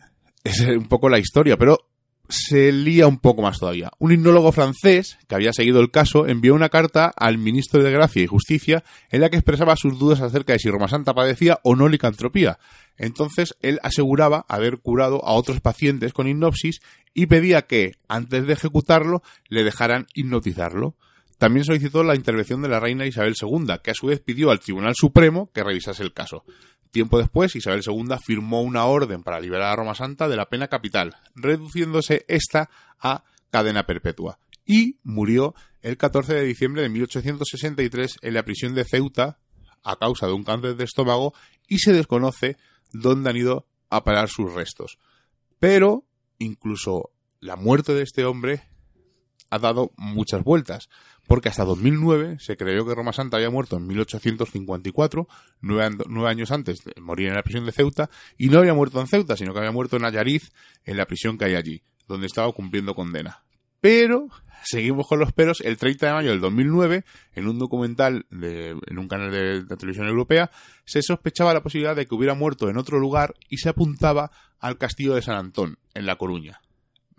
[0.44, 1.88] es un poco la historia, pero
[2.28, 3.90] se lía un poco más todavía.
[3.98, 8.22] Un hipnólogo francés, que había seguido el caso, envió una carta al ministro de Gracia
[8.22, 11.74] y Justicia en la que expresaba sus dudas acerca de si Roma Santa padecía o
[11.74, 12.58] no licantropía.
[12.96, 16.80] Entonces él aseguraba haber curado a otros pacientes con hipnosis
[17.14, 20.96] y pedía que, antes de ejecutarlo, le dejaran hipnotizarlo.
[21.38, 24.58] También solicitó la intervención de la reina Isabel II, que a su vez pidió al
[24.58, 26.44] Tribunal Supremo que revisase el caso.
[26.90, 30.68] Tiempo después, Isabel II firmó una orden para liberar a Roma Santa de la pena
[30.68, 34.38] capital, reduciéndose esta a cadena perpetua.
[34.64, 39.38] Y murió el 14 de diciembre de 1863 en la prisión de Ceuta
[39.82, 41.34] a causa de un cáncer de estómago
[41.66, 42.56] y se desconoce
[42.92, 44.98] dónde han ido a parar sus restos.
[45.58, 46.04] Pero
[46.38, 47.10] incluso
[47.40, 48.62] la muerte de este hombre
[49.50, 50.88] ha dado muchas vueltas,
[51.28, 55.28] porque hasta 2009 se creyó que Roma Santa había muerto en 1854,
[55.60, 59.06] nueve, años antes de morir en la prisión de Ceuta, y no había muerto en
[59.06, 60.50] Ceuta, sino que había muerto en Ayariz,
[60.84, 63.44] en la prisión que hay allí, donde estaba cumpliendo condena.
[63.80, 64.28] Pero
[64.64, 65.60] seguimos con los peros.
[65.60, 67.04] El 30 de mayo del 2009,
[67.34, 70.50] en un documental de, en un canal de, televisión europea,
[70.86, 74.78] se sospechaba la posibilidad de que hubiera muerto en otro lugar y se apuntaba al
[74.78, 76.60] castillo de San Antón, en La Coruña.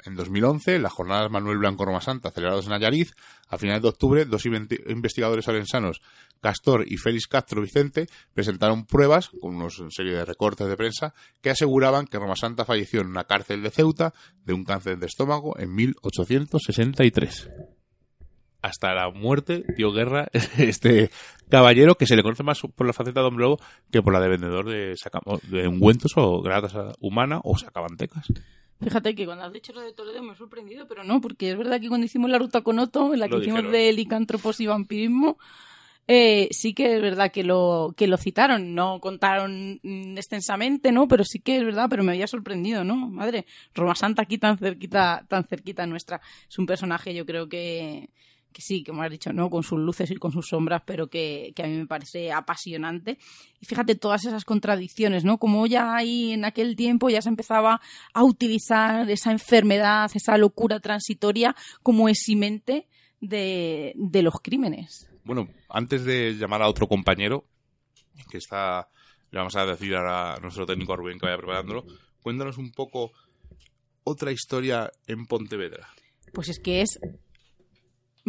[0.06, 3.14] En 2011, las jornadas Manuel Blanco Roma Santa, celebradas en Ayariz,
[3.48, 6.02] a finales de octubre, dos investigadores orensanos,
[6.42, 11.50] Castor y Félix Castro Vicente, presentaron pruebas, con una serie de recortes de prensa, que
[11.50, 14.14] aseguraban que Roma Santa falleció en una cárcel de Ceuta
[14.46, 17.50] de un cáncer de estómago en 1863
[18.62, 20.28] hasta la muerte dio guerra
[20.58, 21.10] este
[21.50, 23.60] caballero que se le conoce más por la faceta de hombre lobo
[23.92, 24.96] que por la de vendedor de,
[25.50, 28.28] de ungüentos o grasa humana o sacabantecas.
[28.82, 31.58] Fíjate que cuando has dicho lo de Toledo me ha sorprendido, pero no, porque es
[31.58, 34.68] verdad que cuando hicimos la ruta con Otto, en la que hicimos de licántropos y
[34.68, 35.38] vampirismo,
[36.08, 41.08] eh, sí que es verdad que lo, que lo citaron, no contaron mm, extensamente, ¿no?
[41.08, 42.96] Pero sí que es verdad, pero me había sorprendido, ¿no?
[42.96, 46.22] Madre, Roma Santa aquí tan cerquita, tan cerquita nuestra.
[46.50, 48.10] Es un personaje, yo creo que,
[48.52, 49.50] que sí, como has dicho, ¿no?
[49.50, 53.18] Con sus luces y con sus sombras, pero que, a mí me parece apasionante.
[53.60, 55.38] Y fíjate todas esas contradicciones, ¿no?
[55.38, 57.82] Como ya ahí en aquel tiempo ya se empezaba
[58.14, 62.88] a utilizar esa enfermedad, esa locura transitoria como eximente
[63.22, 65.10] de, de los crímenes.
[65.24, 67.46] Bueno, antes de llamar a otro compañero,
[68.32, 68.90] que está,
[69.32, 71.86] le vamos a decir ahora a nuestro técnico Rubén que vaya preparándolo,
[72.22, 73.12] cuéntanos un poco
[74.04, 75.88] otra historia en Pontevedra.
[76.34, 77.00] Pues es que es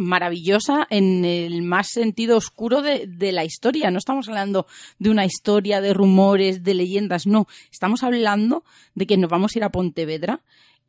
[0.01, 3.91] maravillosa en el más sentido oscuro de, de, la historia.
[3.91, 4.67] No estamos hablando
[4.99, 7.47] de una historia de rumores, de leyendas, no.
[7.71, 8.63] Estamos hablando
[8.95, 10.41] de que nos vamos a ir a Pontevedra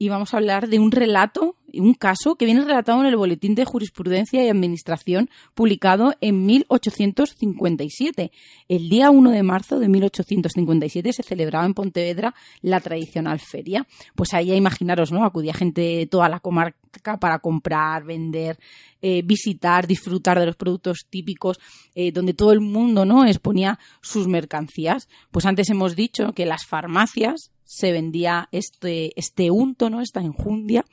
[0.03, 3.55] y vamos a hablar de un relato, un caso que viene relatado en el Boletín
[3.55, 8.33] de Jurisprudencia y Administración publicado en 1857.
[8.67, 13.87] El día 1 de marzo de 1857 se celebraba en Pontevedra la tradicional feria.
[14.17, 15.25] Pues ahí, imaginaros, ¿no?
[15.25, 18.59] Acudía gente de toda la comarca para comprar, vender,
[19.03, 21.61] eh, visitar, disfrutar de los productos típicos,
[21.95, 23.25] eh, donde todo el mundo, ¿no?
[23.25, 25.09] Exponía sus mercancías.
[25.31, 30.03] Pues antes hemos dicho que las farmacias se vendía este, este unto, ¿no?
[30.03, 30.85] esta enjundia,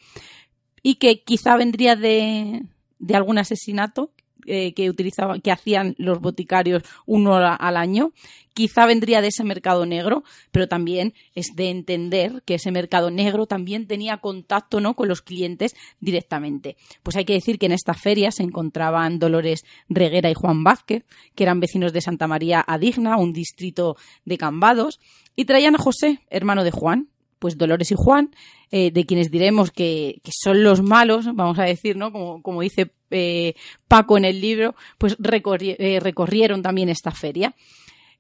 [0.82, 2.64] y que quizá vendría de,
[3.00, 4.12] de algún asesinato
[4.46, 8.14] eh, que utilizaban, que hacían los boticarios uno al año.
[8.54, 13.46] Quizá vendría de ese mercado negro, pero también es de entender que ese mercado negro
[13.46, 14.96] también tenía contacto ¿no?
[14.96, 16.78] con los clientes directamente.
[17.04, 21.04] Pues hay que decir que en esta feria se encontraban Dolores Reguera y Juan Vázquez,
[21.36, 25.00] que eran vecinos de Santa María Adigna, un distrito de Cambados,
[25.40, 27.08] y traían a José, hermano de Juan,
[27.40, 28.36] pues Dolores y Juan,
[28.72, 32.12] eh, de quienes diremos que, que, son los malos, vamos a decir, ¿no?
[32.12, 33.54] Como, como dice eh,
[33.88, 37.56] Paco en el libro, pues eh, recorrieron también esta feria.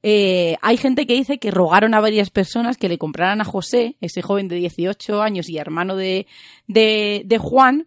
[0.01, 4.21] Hay gente que dice que rogaron a varias personas que le compraran a José, ese
[4.21, 6.25] joven de 18 años y hermano de,
[6.67, 7.85] de Juan,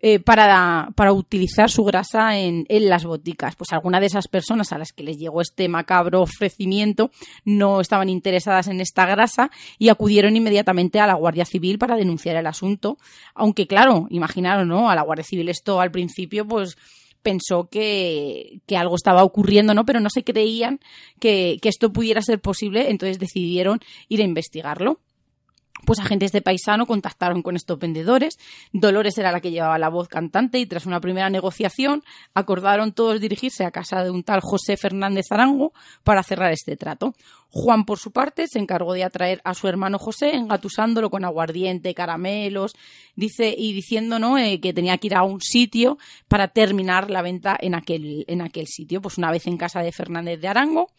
[0.00, 3.56] eh, para, para, utilizar su grasa en, en, las boticas.
[3.56, 7.10] Pues algunas de esas personas a las que les llegó este macabro ofrecimiento
[7.44, 12.36] no estaban interesadas en esta grasa y acudieron inmediatamente a la Guardia Civil para denunciar
[12.36, 12.96] el asunto.
[13.34, 14.88] Aunque claro, imaginaron, ¿no?
[14.88, 16.76] A la Guardia Civil esto al principio, pues
[17.22, 19.84] pensó que, que, algo estaba ocurriendo, ¿no?
[19.84, 20.78] Pero no se creían
[21.18, 25.00] que, que esto pudiera ser posible, entonces decidieron ir a investigarlo
[25.84, 28.38] pues agentes de paisano contactaron con estos vendedores.
[28.72, 32.02] Dolores era la que llevaba la voz cantante y tras una primera negociación
[32.34, 35.72] acordaron todos dirigirse a casa de un tal José Fernández Arango
[36.04, 37.14] para cerrar este trato.
[37.50, 41.94] Juan, por su parte, se encargó de atraer a su hermano José, engatusándolo con aguardiente,
[41.94, 42.74] caramelos,
[43.16, 44.36] dice, y diciendo ¿no?
[44.36, 45.96] Eh, que tenía que ir a un sitio
[46.28, 49.00] para terminar la venta en aquel, en aquel sitio.
[49.00, 50.90] Pues una vez en casa de Fernández de Arango,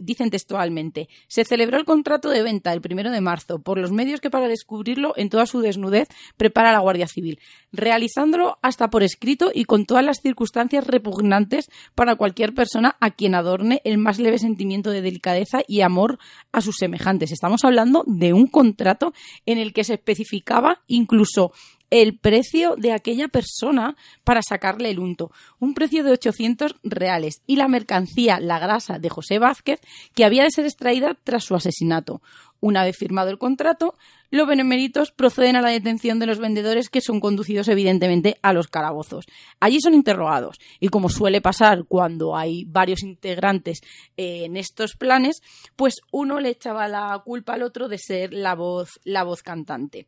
[0.00, 4.20] dicen textualmente, se celebró el contrato de venta el primero de marzo por los medios
[4.20, 7.38] que para descubrirlo en toda su desnudez prepara la Guardia Civil,
[7.72, 13.34] realizándolo hasta por escrito y con todas las circunstancias repugnantes para cualquier persona a quien
[13.34, 16.18] adorne el más leve sentimiento de delicadeza y amor
[16.52, 17.32] a sus semejantes.
[17.32, 19.12] Estamos hablando de un contrato
[19.46, 21.52] en el que se especificaba incluso
[21.90, 25.32] el precio de aquella persona para sacarle el unto.
[25.58, 27.42] Un precio de 800 reales.
[27.46, 29.80] Y la mercancía, la grasa de José Vázquez,
[30.14, 32.22] que había de ser extraída tras su asesinato.
[32.60, 33.94] Una vez firmado el contrato,
[34.30, 38.68] los beneméritos proceden a la detención de los vendedores que son conducidos evidentemente a los
[38.68, 39.24] calabozos.
[39.60, 43.80] Allí son interrogados y como suele pasar cuando hay varios integrantes
[44.16, 45.40] eh, en estos planes,
[45.74, 50.06] pues uno le echaba la culpa al otro de ser la voz, la voz cantante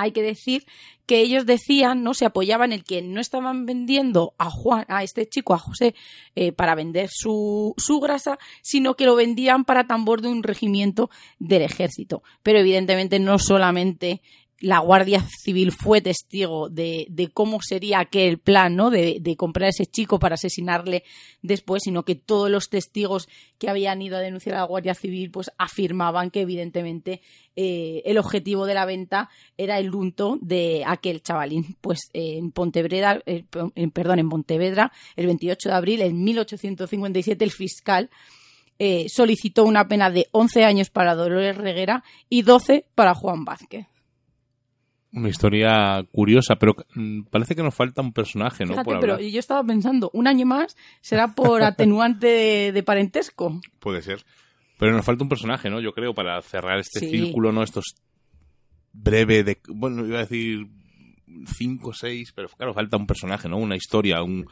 [0.00, 0.64] hay que decir
[1.06, 2.14] que ellos decían, ¿no?
[2.14, 5.94] Se apoyaban en que no estaban vendiendo a Juan, a este chico, a José,
[6.36, 11.10] eh, para vender su, su grasa, sino que lo vendían para tambor de un regimiento
[11.38, 12.22] del ejército.
[12.42, 14.22] Pero evidentemente no solamente
[14.60, 18.90] la Guardia Civil fue testigo de, cómo sería aquel plan, ¿no?
[18.90, 21.02] De, comprar a ese chico para asesinarle
[21.40, 25.30] después, sino que todos los testigos que habían ido a denunciar a la Guardia Civil,
[25.30, 27.22] pues afirmaban que evidentemente
[27.56, 31.76] eh, el objetivo de la venta era el unto de aquel chavalín.
[31.80, 33.44] Pues en Pontevedra, eh,
[33.92, 38.10] perdón, en Pontevedra, el 28 de abril, en 1857, el fiscal
[38.78, 43.86] eh, solicitó una pena de 11 años para Dolores Reguera y 12 para Juan Vázquez.
[45.12, 48.72] Una historia curiosa, pero mm, parece que nos falta un personaje, ¿no?
[48.72, 53.60] Fíjate, pero yo estaba pensando, un año más será por atenuante de, de, parentesco.
[53.80, 54.24] Puede ser.
[54.78, 55.80] Pero nos falta un personaje, ¿no?
[55.80, 57.10] Yo creo, para cerrar este sí.
[57.10, 57.62] círculo, ¿no?
[57.62, 57.96] Estos
[58.92, 59.60] breve de...
[59.68, 60.66] Bueno, iba a decir
[61.46, 63.58] cinco, seis, pero claro, falta un personaje, ¿no?
[63.58, 64.46] Una historia, un,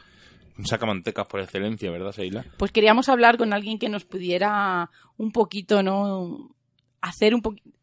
[0.57, 2.45] un sacamantecas por excelencia, ¿verdad, Seila?
[2.57, 6.49] Pues queríamos hablar con alguien que nos pudiera un poquito, ¿no?
[7.01, 7.78] Hacer un poquito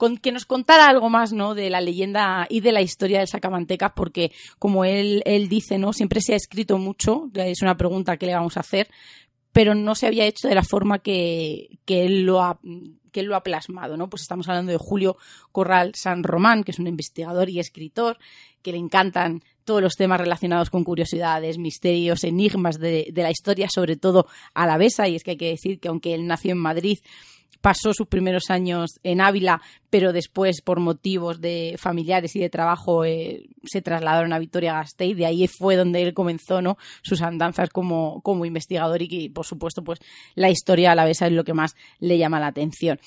[0.00, 1.54] con, que nos contara algo más, ¿no?
[1.54, 5.92] De la leyenda y de la historia del Sacamantecas, porque como él, él dice, ¿no?
[5.92, 8.88] Siempre se ha escrito mucho, es una pregunta que le vamos a hacer,
[9.52, 12.58] pero no se había hecho de la forma que, que él lo ha
[13.12, 14.08] que lo ha plasmado, ¿no?
[14.08, 15.16] Pues estamos hablando de Julio
[15.52, 18.18] Corral San Román, que es un investigador y escritor,
[18.62, 23.68] que le encantan todos los temas relacionados con curiosidades, misterios, enigmas de, de la historia,
[23.68, 26.52] sobre todo a la besa, y es que hay que decir que aunque él nació
[26.52, 27.00] en Madrid,
[27.60, 33.04] pasó sus primeros años en Ávila, pero después, por motivos de familiares y de trabajo,
[33.04, 35.16] eh, se trasladaron a Vitoria Gasteiz.
[35.16, 36.78] De ahí fue donde él comenzó ¿no?
[37.02, 40.00] sus andanzas como, como investigador y que, por supuesto, pues
[40.34, 42.98] la historia a la vez es lo que más le llama la atención.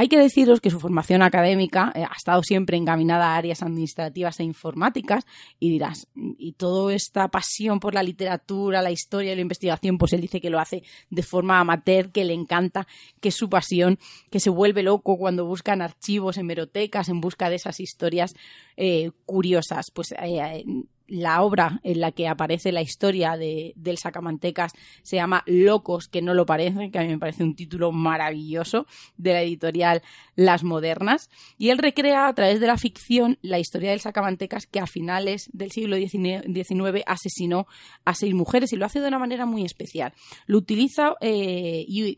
[0.00, 4.40] Hay que deciros que su formación académica eh, ha estado siempre encaminada a áreas administrativas
[4.40, 5.26] e informáticas
[5.58, 10.14] y dirás, y toda esta pasión por la literatura, la historia y la investigación, pues
[10.14, 12.86] él dice que lo hace de forma amateur, que le encanta,
[13.20, 13.98] que es su pasión,
[14.30, 18.32] que se vuelve loco cuando buscan archivos, hemerotecas, en busca de esas historias
[18.78, 19.90] eh, curiosas.
[19.90, 20.64] Pues eh,
[21.10, 26.22] la obra en la que aparece la historia de, del Sacamantecas se llama Locos que
[26.22, 28.86] no lo parecen, que a mí me parece un título maravilloso
[29.16, 30.02] de la editorial
[30.36, 31.28] Las Modernas.
[31.58, 35.50] Y él recrea a través de la ficción la historia del Sacamantecas que a finales
[35.52, 37.66] del siglo XIX asesinó
[38.04, 40.12] a seis mujeres y lo hace de una manera muy especial.
[40.46, 42.16] Lo utiliza eh, y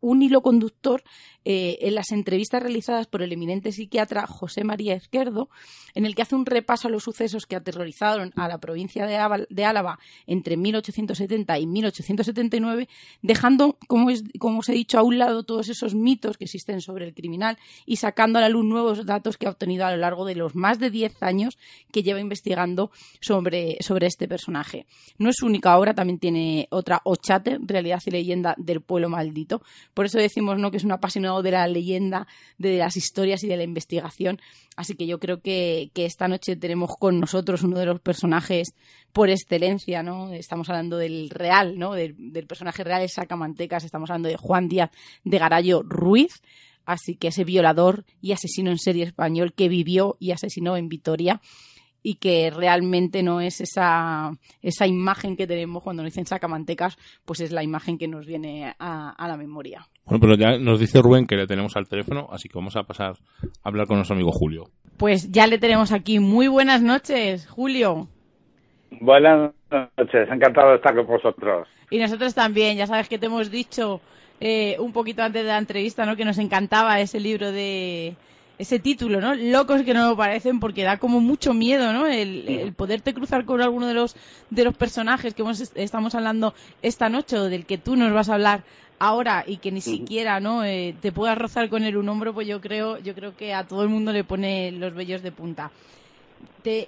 [0.00, 1.02] un hilo conductor
[1.44, 5.50] eh, en las entrevistas realizadas por el eminente psiquiatra José María Izquierdo,
[5.94, 9.64] en el que hace un repaso a los sucesos que aterrorizaron a la provincia de,
[9.64, 12.88] Álava entre 1870 y 1879,
[13.22, 17.04] dejando, como, como os he dicho, a un lado todos esos mitos que existen sobre
[17.06, 20.24] el criminal y sacando a la luz nuevos datos que ha obtenido a lo largo
[20.24, 21.58] de los más de 10 años
[21.92, 22.90] que lleva investigando
[23.20, 24.86] sobre, sobre este personaje.
[25.18, 29.62] No es su única obra, también tiene otra, Ochate, Realidad y Leyenda del Pueblo Maldito,
[29.92, 30.70] por eso decimos ¿no?
[30.70, 32.26] que es un apasionado de la leyenda,
[32.58, 34.40] de las historias y de la investigación.
[34.76, 38.74] Así que yo creo que, esta noche tenemos con nosotros uno de los personajes
[39.12, 40.32] por excelencia, ¿no?
[40.32, 41.92] Estamos hablando del real, ¿no?
[41.94, 42.14] Del,
[42.46, 44.90] personaje real de Sacamantecas, estamos hablando de Juan Díaz
[45.24, 46.42] de Garallo Ruiz.
[46.84, 51.40] Así que ese violador y asesino en serie español que vivió y asesinó en Vitoria
[52.06, 54.30] y que realmente no es esa,
[54.62, 58.74] esa imagen que tenemos cuando nos dicen sacamantecas, pues es la imagen que nos viene
[58.78, 59.86] a, la memoria.
[60.04, 62.82] Bueno, pero ya nos dice Rubén que le tenemos al teléfono, así que vamos a
[62.82, 63.14] pasar
[63.62, 64.66] a hablar con nuestro amigo Julio.
[64.98, 66.20] Pues ya le tenemos aquí.
[66.20, 68.06] Muy buenas noches, Julio.
[69.00, 71.66] Buenas noches, encantado de estar con vosotros.
[71.88, 74.02] Y nosotros también, ya sabes que te hemos dicho
[74.40, 76.16] eh, un poquito antes de la entrevista, ¿no?
[76.16, 78.14] Que nos encantaba ese libro de
[78.58, 79.34] ese título, ¿no?
[79.34, 82.06] Locos que no lo parecen porque da como mucho miedo, ¿no?
[82.06, 84.16] El, poderte cruzar con alguno de los
[84.50, 85.42] de los personajes que
[85.74, 88.64] estamos hablando esta noche o del que tú nos vas a hablar
[88.98, 90.64] ahora y que ni siquiera, ¿no?
[90.64, 93.66] Eh, te puedas rozar con él un hombro, pues yo creo yo creo que a
[93.66, 95.70] todo el mundo le pone los vellos de punta.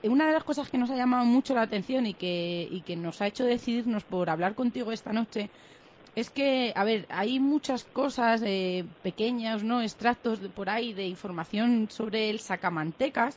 [0.05, 2.97] una de las cosas que nos ha llamado mucho la atención y que, y que
[2.97, 5.51] nos ha hecho decidirnos por hablar contigo esta noche
[6.17, 9.83] es que, a ver, hay muchas cosas eh, pequeñas, ¿no?
[9.83, 13.37] Extractos por ahí de información sobre el sacamantecas,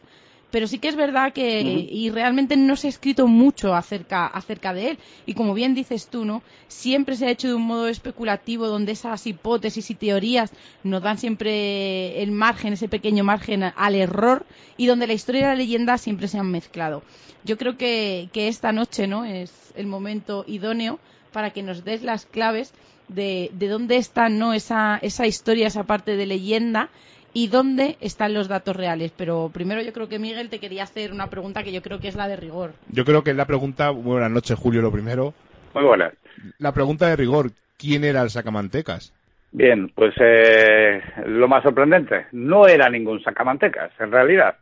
[0.50, 4.74] pero sí que es verdad que y realmente no se ha escrito mucho acerca acerca
[4.74, 5.00] de él.
[5.26, 8.94] Y como bien dices tú no siempre se ha hecho de un modo especulativo donde
[8.94, 10.52] esas hipótesis y teorías
[10.84, 14.46] nos dan siempre el margen ese pequeño margen al error
[14.78, 17.04] y donde la historia y la leyenda siempre se han mezclado.
[17.44, 20.98] Yo creo que, que esta noche no es el momento idóneo
[21.32, 22.74] para que nos des las claves
[23.08, 24.54] de, de dónde está ¿no?
[24.54, 26.90] esa, esa historia, esa parte de leyenda
[27.34, 29.12] y dónde están los datos reales.
[29.16, 32.08] Pero primero yo creo que Miguel te quería hacer una pregunta que yo creo que
[32.08, 32.74] es la de rigor.
[32.92, 35.34] Yo creo que es la pregunta, buenas noches Julio, lo primero.
[35.74, 36.14] Muy buenas.
[36.58, 39.14] La pregunta de rigor, ¿quién era el sacamantecas?
[39.52, 44.56] Bien, pues eh, lo más sorprendente, no era ningún sacamantecas, en realidad.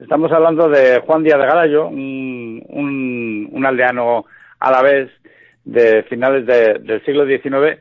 [0.00, 4.24] Estamos hablando de Juan Díaz de Galayo, un, un, un aldeano
[4.58, 5.10] a la vez
[5.64, 7.80] de finales del siglo XIX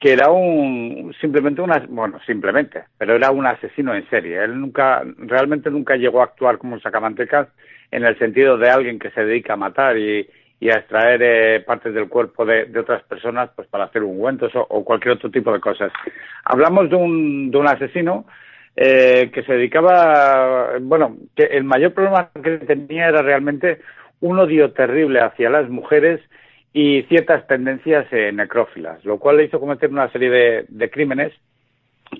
[0.00, 4.42] que era un simplemente una bueno simplemente pero era un asesino en serie.
[4.42, 7.48] Él nunca realmente nunca llegó a actuar como un sacamantecas
[7.90, 10.28] en el sentido de alguien que se dedica a matar y,
[10.62, 14.60] a extraer eh, partes del cuerpo de, de, otras personas pues para hacer ungüentos o,
[14.68, 15.90] o, cualquier otro tipo de cosas.
[16.44, 18.26] Hablamos de un de un asesino
[18.76, 23.80] eh, que se dedicaba bueno que el mayor problema que tenía era realmente
[24.20, 26.20] un odio terrible hacia las mujeres
[26.72, 31.32] y ciertas tendencias eh, necrófilas, lo cual le hizo cometer una serie de, de crímenes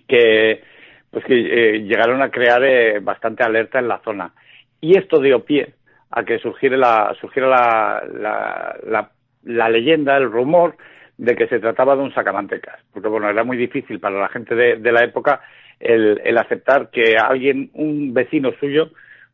[0.09, 0.63] que
[1.11, 4.33] pues que eh, llegaron a crear eh, bastante alerta en la zona.
[4.81, 5.75] Y esto dio pie
[6.11, 7.49] a que surgiera la, surgiera
[8.07, 9.11] la,
[9.43, 10.77] la, leyenda, el rumor
[11.19, 14.55] de que se trataba de un sacamantecas, porque bueno, era muy difícil para la gente
[14.55, 15.41] de, de la época
[15.79, 18.91] el, el aceptar que alguien, un vecino suyo,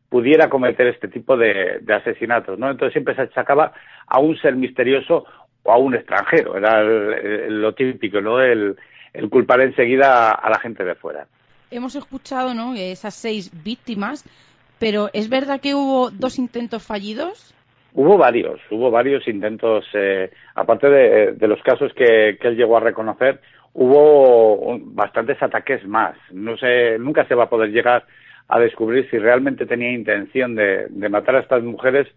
[0.09, 2.69] pudiera cometer este tipo de, de, asesinatos, ¿no?
[2.69, 3.73] Entonces siempre se achacaba
[4.07, 5.25] a un ser misterioso
[5.63, 8.41] o a un extranjero, era lo típico, ¿no?
[8.41, 8.77] El,
[9.13, 11.27] el culpar enseguida a, la gente de fuera.
[11.71, 12.75] Hemos escuchado, ¿no?
[12.75, 14.23] Esas seis víctimas,
[14.79, 17.53] pero ¿es verdad que hubo dos intentos fallidos?
[17.93, 23.41] Hubo varios, hubo varios intentos, eh, aparte de, los casos que, él llegó a reconocer,
[23.73, 26.15] hubo bastantes ataques más.
[26.31, 28.05] No sé, nunca se va a poder llegar
[28.47, 32.07] a descubrir si realmente tenía intención de, matar a estas mujeres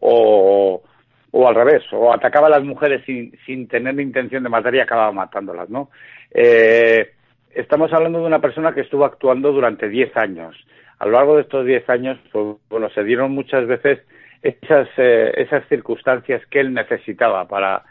[0.00, 0.82] o,
[1.30, 4.80] o al revés, o atacaba a las mujeres sin, sin tener intención de matar y
[4.80, 5.90] acababa matándolas, ¿no?
[6.30, 7.10] Eh,
[7.54, 10.56] estamos hablando de una persona que estuvo actuando durante 10 años.
[10.98, 14.00] A lo largo de estos 10 años, pues, bueno, se dieron muchas veces
[14.42, 17.82] esas, eh, esas circunstancias que él necesitaba para,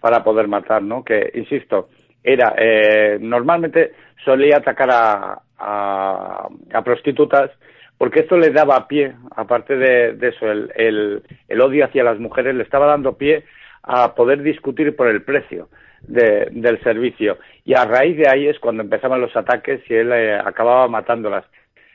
[0.00, 1.04] para poder matar, ¿no?
[1.04, 1.88] Que, insisto,
[2.22, 3.92] era, eh, normalmente
[4.24, 6.48] solía atacar a, a,
[6.84, 7.50] prostitutas
[7.98, 12.54] porque esto le daba pie, aparte de, eso, el, el, el, odio hacia las mujeres
[12.54, 13.44] le estaba dando pie
[13.82, 15.68] a poder discutir por el precio
[16.02, 17.38] del servicio.
[17.64, 21.44] Y a raíz de ahí es cuando empezaban los ataques y él eh, acababa matándolas.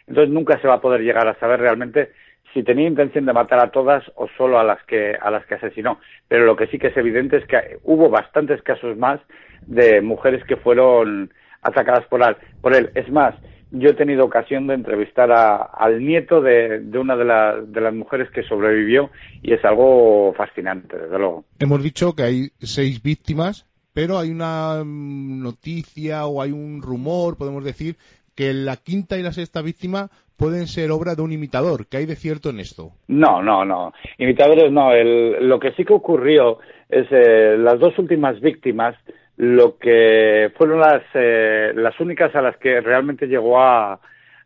[0.07, 2.11] Entonces nunca se va a poder llegar a saber realmente
[2.53, 5.55] si tenía intención de matar a todas o solo a las que a las que
[5.55, 5.99] asesinó.
[6.27, 9.19] Pero lo que sí que es evidente es que hubo bastantes casos más
[9.65, 12.35] de mujeres que fueron atacadas por él.
[12.61, 12.91] Por él.
[12.93, 13.35] Es más,
[13.77, 18.43] yo he tenido ocasión de entrevistar al nieto de, una de, de, las mujeres que
[18.43, 19.09] sobrevivió
[19.41, 21.45] y es algo fascinante, desde luego.
[21.59, 27.37] Hemos dicho que hay seis víctimas, pero hay una mm, noticia o hay un rumor,
[27.37, 27.95] podemos decir,
[28.35, 31.87] que la quinta y la sexta víctima pueden ser obra de un imitador.
[31.87, 32.91] ¿Qué hay de cierto en esto?
[33.07, 33.93] No, no, no.
[34.17, 34.91] Imitadores no.
[34.93, 36.59] lo que sí que ocurrió
[36.89, 38.95] es eh, las dos últimas víctimas,
[39.37, 43.99] lo que fueron las, eh, las únicas a las que realmente llegó a,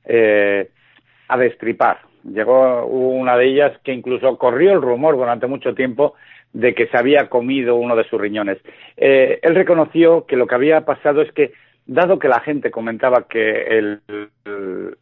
[0.05, 0.69] eh,
[1.27, 1.99] a destripar.
[2.23, 6.15] Llegó una de ellas que incluso corrió el rumor durante mucho tiempo
[6.51, 8.57] de que se había comido uno de sus riñones.
[8.97, 11.53] él reconoció que lo que había pasado es que
[11.89, 14.01] dado que la gente comentaba que el,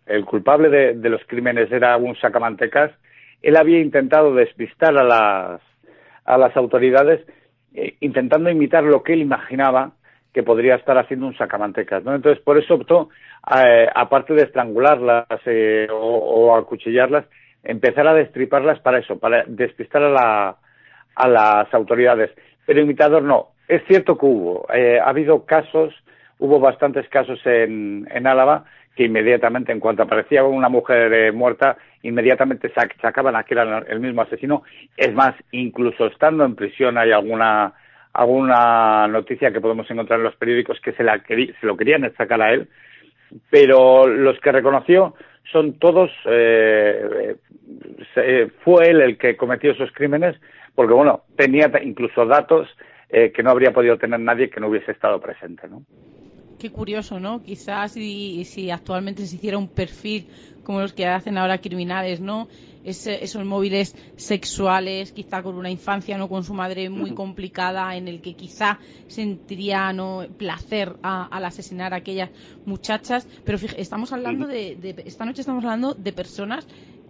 [0.06, 2.92] el, culpable de, los crímenes era un sacamantecas,
[3.42, 5.62] él había intentado despistar a las,
[6.24, 7.20] a las autoridades
[7.78, 9.92] eh, intentando imitar lo que él imaginaba
[10.34, 12.04] que podría estar haciendo un sacamantecas.
[12.04, 12.14] ¿no?
[12.14, 13.10] Entonces, por eso optó,
[13.56, 17.26] eh, aparte de estrangularlas eh, o, acuchillarlas,
[17.64, 20.58] empezar a destriparlas para eso, para despistar a, la,
[21.16, 22.32] a las autoridades.
[22.66, 23.50] Pero imitador no.
[23.68, 24.66] Es cierto que hubo.
[24.70, 25.94] ha habido casos
[26.40, 28.66] hubo bastantes casos en, en Álava
[28.96, 32.72] que inmediatamente, en cuanto aparecía una mujer eh, muerta, inmediatamente
[33.02, 34.64] sacaban a que era el mismo asesino.
[34.96, 37.74] Es más, incluso estando en prisión hay alguna
[38.14, 42.42] alguna noticia que podemos encontrar en los periódicos que se, la se lo querían sacar
[42.42, 42.68] a él,
[43.52, 45.14] pero los que reconoció
[45.52, 47.36] son todos, eh,
[48.64, 50.36] fue él el que cometió esos crímenes,
[50.74, 52.68] porque bueno, tenía incluso datos
[53.10, 55.84] eh, que no habría podido tener nadie que no hubiese estado presente, ¿no?
[56.60, 57.44] Qué curioso, ¿no?
[57.44, 60.28] Quizás si, si actualmente se hiciera un perfil
[60.64, 62.48] como los que hacen ahora criminales, ¿no?
[62.88, 66.30] esos móviles sexuales, quizá con una infancia, ¿no?
[66.30, 70.26] Con su madre muy complicada, en el que quizá sentiría, ¿no?
[70.38, 72.30] Placer al asesinar a aquellas
[72.66, 73.28] muchachas.
[73.44, 76.66] Pero fíjate, estamos hablando de, de, esta noche estamos hablando de personas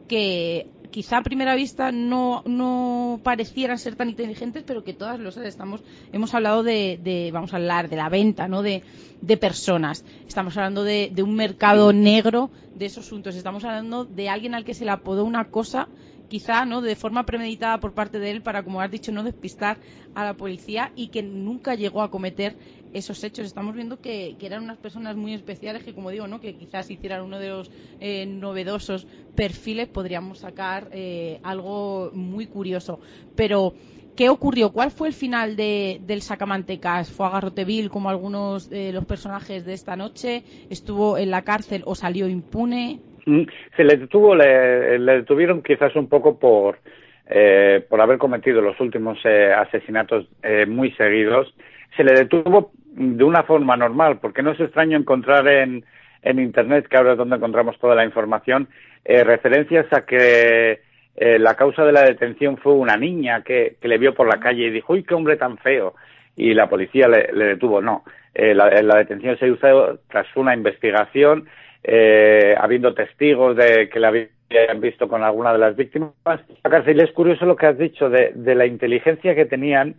[0.08, 5.38] que quizá a primera vista no, no parecieran ser tan inteligentes, pero que todas los
[5.38, 8.62] estamos, hemos hablado de, vamos a hablar de la venta, ¿no?
[8.62, 8.84] De,
[9.22, 10.06] de personas.
[10.28, 13.36] Estamos hablando de, de un mercado negro de esos asuntos.
[13.36, 15.88] Estamos hablando de alguien al que se le apodó una cosa
[16.28, 19.78] quizá no de forma premeditada por parte de él para como has dicho no despistar
[20.14, 22.56] a la policía y que nunca llegó a cometer
[22.94, 26.56] esos hechos estamos viendo que, eran unas personas muy especiales que como digo no que
[26.56, 33.00] quizás hicieran uno de los eh, novedosos perfiles podríamos sacar eh, algo muy curioso
[33.36, 33.74] pero
[34.18, 34.72] ¿Qué ocurrió?
[34.72, 37.12] ¿Cuál fue el final de, del Sacamantecas?
[37.12, 40.42] ¿Fue a Garroteville como algunos de los personajes de esta noche?
[40.72, 43.00] ¿Estuvo en la cárcel o salió impune?
[43.28, 43.44] Mm,
[43.76, 46.80] se le detuvo, le, detuvieron quizás un poco por,
[47.28, 51.54] eh, por haber cometido los últimos eh, asesinatos eh, muy seguidos.
[51.98, 55.84] Se le detuvo de una forma normal, porque no es extraño encontrar en,
[56.22, 58.70] en Internet, que ahora es donde encontramos toda la información,
[59.04, 60.82] referencias a que
[61.16, 64.68] la causa de la detención fue una niña que, que, le vio por la calle
[64.68, 65.96] y dijo, ¡uy, qué hombre tan feo!
[66.36, 67.82] Y la policía le, detuvo.
[67.82, 68.04] No,
[68.36, 71.48] la, la, detención se hizo tras una investigación
[71.90, 76.12] eh, habiendo testigos de que la habían visto con alguna de las víctimas.
[76.26, 79.96] La cárcel es curioso lo que has dicho de, la inteligencia que tenían,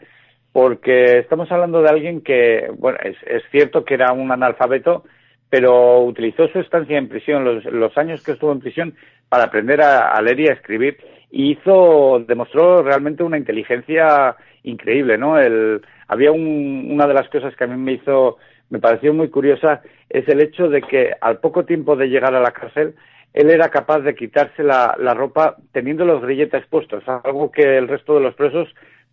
[0.53, 3.17] porque estamos hablando de alguien que, bueno, es,
[3.51, 5.05] cierto que era un analfabeto,
[5.51, 8.95] pero utilizó su estancia en prisión, los, años que estuvo en prisión,
[9.29, 10.99] para aprender a, leer y a escribir.
[11.31, 15.39] Y hizo, demostró realmente una inteligencia increíble, ¿no?
[15.39, 18.39] El, había una de las cosas que a mí me hizo
[18.71, 22.41] me pareció muy curiosa es el hecho de que al poco tiempo de llegar a
[22.41, 22.95] la cárcel
[23.35, 28.15] él era capaz de quitarse la, ropa teniendo los grilletes puestos, algo que el resto
[28.15, 28.69] de los presos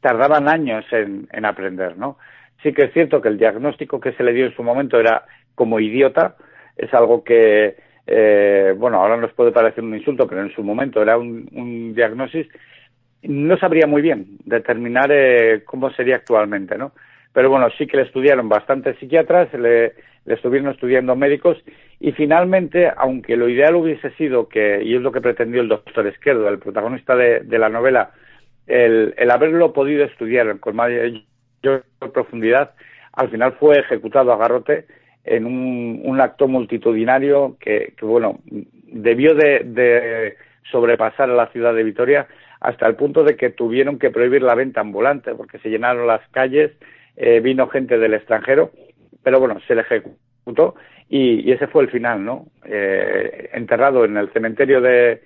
[0.05, 2.19] tardaban años en, en aprender, ¿no?
[2.61, 5.25] Sí que es cierto que el diagnóstico que se le dio en su momento era
[5.55, 6.35] como idiota,
[6.77, 7.75] es algo que,
[8.05, 11.95] eh, bueno, ahora nos puede parecer un insulto, pero en su momento era un, un
[11.95, 12.55] diagnóstico,
[13.23, 16.91] no sabría muy bien determinar eh, cómo sería actualmente, ¿no?
[17.33, 19.93] Pero bueno, sí que le estudiaron bastantes psiquiatras, le,
[20.25, 21.57] le estuvieron estudiando médicos
[21.99, 26.05] y finalmente, aunque lo ideal hubiese sido que, y es lo que pretendió el doctor
[26.05, 28.11] Esquerdo, el protagonista de la novela,
[28.67, 31.23] el, el, haberlo podido estudiar con mayor
[32.13, 32.71] profundidad,
[33.13, 34.85] al final fue ejecutado a garrote
[35.23, 40.35] en un, acto multitudinario que, que bueno, debió de, de,
[40.71, 42.27] sobrepasar a la ciudad de Vitoria
[42.59, 46.27] hasta el punto de que tuvieron que prohibir la venta ambulante porque se llenaron las
[46.29, 46.71] calles,
[47.15, 48.71] eh, vino gente del extranjero,
[49.23, 50.75] pero bueno, se le ejecutó
[51.09, 52.47] y, y ese fue el final, ¿no?
[52.65, 55.21] Eh, enterrado en el cementerio de,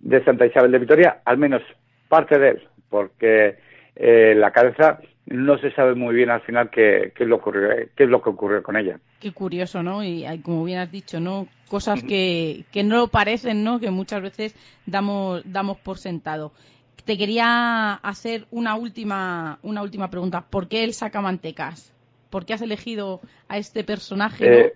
[0.00, 1.62] de Santa Isabel de Vitoria, al menos
[2.08, 3.56] parte de él, porque
[3.96, 7.68] eh, la cabeza no se sabe muy bien al final qué, qué, es lo ocurrió,
[7.96, 8.98] qué es lo que ocurrió con ella.
[9.20, 10.04] Qué curioso, ¿no?
[10.04, 11.48] Y hay, como bien has dicho, ¿no?
[11.68, 13.80] Cosas que, que no parecen, ¿no?
[13.80, 14.54] Que muchas veces
[14.86, 16.52] damos, damos por sentado.
[17.04, 20.44] Te quería hacer una última, una última pregunta.
[20.48, 21.92] ¿Por qué el sacamantecas?
[22.30, 24.48] ¿Por qué has elegido a este personaje?
[24.48, 24.56] ¿no?
[24.56, 24.74] Eh,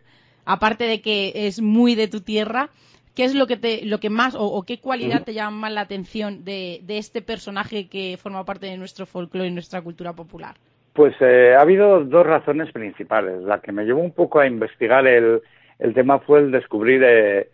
[0.50, 2.70] Aparte de que es muy de tu tierra,
[3.19, 5.73] ¿qué es lo que te, lo que más o, o qué cualidad te llama más
[5.73, 10.12] la atención de, de, este personaje que forma parte de nuestro folclore y nuestra cultura
[10.12, 10.55] popular?
[10.93, 13.43] Pues eh, ha habido dos razones principales.
[13.43, 15.43] La que me llevó un poco a investigar el,
[15.81, 17.49] el tema fue el descubrir eh,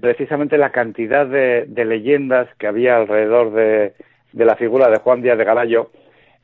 [0.00, 3.92] precisamente la cantidad de, de, leyendas que había alrededor de,
[4.32, 5.92] de, la figura de Juan Díaz de Galayo,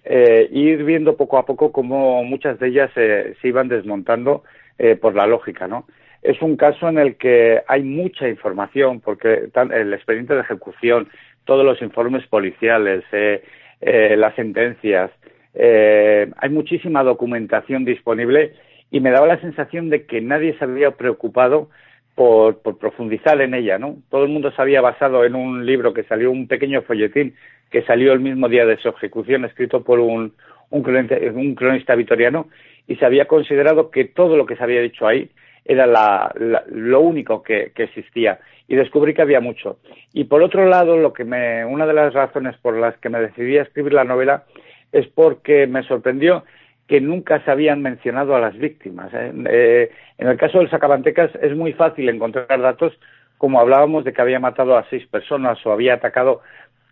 [0.05, 4.45] eh, ir viendo poco a poco cómo muchas de ellas se iban desmontando
[4.79, 5.87] eh, por la lógica, ¿no?
[6.23, 11.09] Es un caso en el que hay mucha información, porque el expediente de ejecución,
[11.45, 13.43] todos los informes policiales, eh,
[13.81, 15.11] eh, las sentencias,
[15.55, 18.55] eh, hay muchísima documentación disponible
[18.91, 21.71] y me daba la sensación de que nadie se había preocupado
[22.15, 23.97] por, por, profundizar en ella, ¿no?
[24.09, 27.35] Todo el mundo se había basado en un libro que salió, un pequeño folletín
[27.71, 30.35] que salió el mismo día de su ejecución, escrito por un,
[30.71, 32.49] un, un cronista vitoriano,
[32.87, 35.31] y se había considerado que todo lo que se había dicho ahí
[35.65, 36.33] era la,
[36.71, 39.79] lo único que, existía y descubrí que había mucho.
[40.13, 43.21] Y por otro lado, lo que me, una de las razones por las que me
[43.21, 44.45] decidí a escribir la novela
[44.93, 46.45] es porque me sorprendió
[46.87, 49.13] que nunca se habían mencionado a las víctimas.
[49.15, 49.33] ¿eh?
[49.49, 52.93] Eh, en el caso del Sacabantecas es muy fácil encontrar datos
[53.39, 56.43] como hablábamos de que había matado a seis personas o había atacado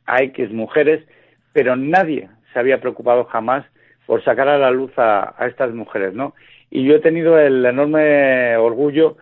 [0.06, 1.04] a X mujeres,
[1.52, 3.64] pero nadie se había preocupado jamás
[4.06, 6.34] por sacar a la luz a estas mujeres, ¿no?
[6.70, 9.16] Y yo he tenido el enorme orgullo,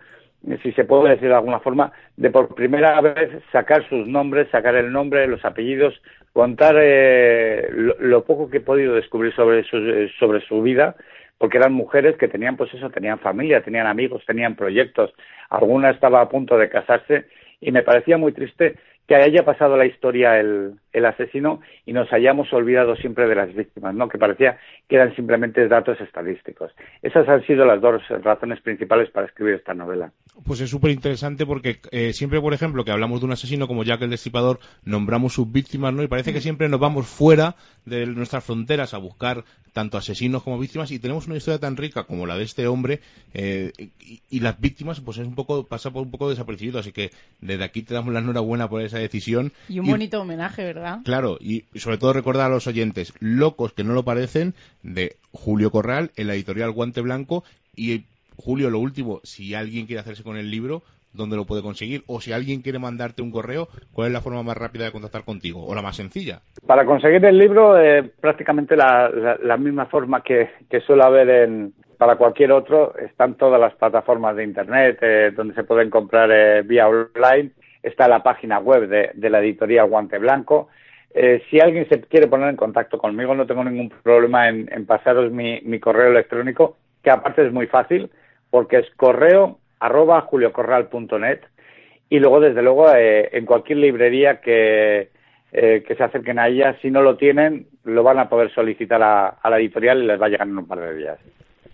[0.61, 4.75] si se puede decir de alguna forma, de por primera vez sacar sus nombres, sacar
[4.75, 5.99] el nombre, los apellidos,
[6.33, 9.77] contar eh, lo, poco que he podido descubrir sobre su,
[10.19, 10.95] sobre su vida,
[11.37, 15.13] porque eran mujeres que tenían, pues eso, tenían familia, tenían amigos, tenían proyectos.
[15.49, 17.25] Alguna estaba a punto de casarse
[17.61, 18.75] y me parecía muy triste
[19.07, 23.53] que haya pasado la historia el, el, asesino y nos hayamos olvidado siempre de las
[23.53, 24.09] víctimas, ¿no?
[24.09, 26.71] Que parecía que eran simplemente datos estadísticos.
[27.01, 30.11] Esas han sido las dos razones principales para escribir esta novela.
[30.45, 33.83] Pues es súper interesante porque eh, siempre, por ejemplo, que hablamos de un asesino como
[33.83, 36.03] Jack el Destripador, nombramos sus víctimas, ¿no?
[36.03, 40.59] Y parece que siempre nos vamos fuera de nuestras fronteras a buscar tanto asesinos como
[40.59, 43.01] víctimas y tenemos una historia tan rica como la de este hombre
[43.33, 46.91] eh, y, y, las víctimas pues es un poco pasa por un poco desapercibido así
[46.91, 50.63] que desde aquí te damos la enhorabuena por esa decisión y un y, bonito homenaje
[50.63, 54.53] verdad claro y, y sobre todo recordar a los oyentes locos que no lo parecen
[54.83, 57.43] de Julio Corral en la editorial Guante Blanco
[57.75, 58.05] y
[58.37, 60.83] Julio lo último si alguien quiere hacerse con el libro
[61.13, 64.43] dónde lo puede conseguir o si alguien quiere mandarte un correo, ¿cuál es la forma
[64.43, 66.41] más rápida de contactar contigo o la más sencilla?
[66.65, 71.29] Para conseguir el libro, eh, prácticamente la, la, la, misma forma que, que suele haber
[71.29, 76.29] en, para cualquier otro, están todas las plataformas de Internet eh, donde se pueden comprar
[76.31, 77.51] eh, vía online,
[77.81, 80.69] está la página web de, de la editorial Guante Blanco.
[81.13, 85.31] Eh, si alguien se quiere poner en contacto conmigo, no tengo ningún problema en, pasaros
[85.31, 88.09] mi, mi correo electrónico, que aparte es muy fácil,
[88.49, 91.39] porque es correo arroba juliocorral.net
[92.09, 95.09] y luego, desde luego, eh, en cualquier librería que,
[95.51, 99.01] eh, que se acerquen a ella, si no lo tienen, lo van a poder solicitar
[99.03, 101.19] a, la editorial y les va a llegar en un par de días.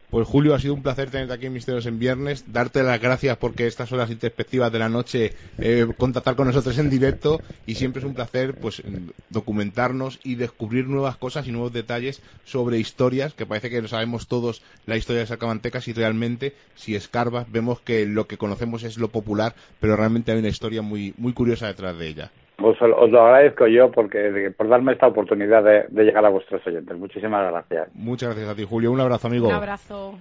[0.10, 3.38] Pues Julio, ha sido un placer tenerte aquí en Misterios en Viernes, darte las gracias
[3.38, 8.00] porque estas horas introspectivas de la noche eh, contactar con nosotros en directo y siempre
[8.00, 8.82] es un placer pues
[9.30, 14.62] documentarnos y descubrir nuevas cosas y nuevos detalles sobre historias que parece que sabemos todos
[14.86, 19.10] la historia de Sacamantecas y realmente si escarbas vemos que lo que conocemos es lo
[19.10, 22.32] popular pero realmente hay una historia muy muy curiosa detrás de ella.
[22.58, 26.98] Pues os lo agradezco yo porque por darme esta oportunidad de, llegar a vuestros oyentes.
[26.98, 27.90] Muchísimas gracias.
[27.94, 28.92] Muchas gracias a ti, Julio.
[28.92, 29.48] Un abrazo, amigo.
[29.48, 30.18] Un abrazo.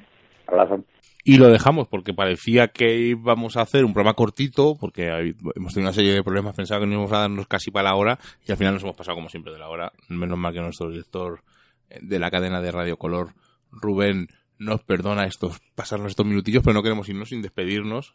[0.46, 0.84] Abrazo.
[1.22, 5.88] Y lo dejamos porque parecía que íbamos a hacer un programa cortito, porque hemos tenido
[5.88, 8.52] una serie de problemas, pensaba que no íbamos a darnos casi para la hora, y
[8.52, 9.92] al final nos hemos pasado como siempre de la hora.
[10.10, 11.40] Menos mal que nuestro director
[12.00, 13.28] de la cadena de Radio Color,
[13.70, 14.28] Rubén,
[14.58, 18.14] nos perdona estos, pasarnos estos minutillos, pero no queremos irnos sin despedirnos,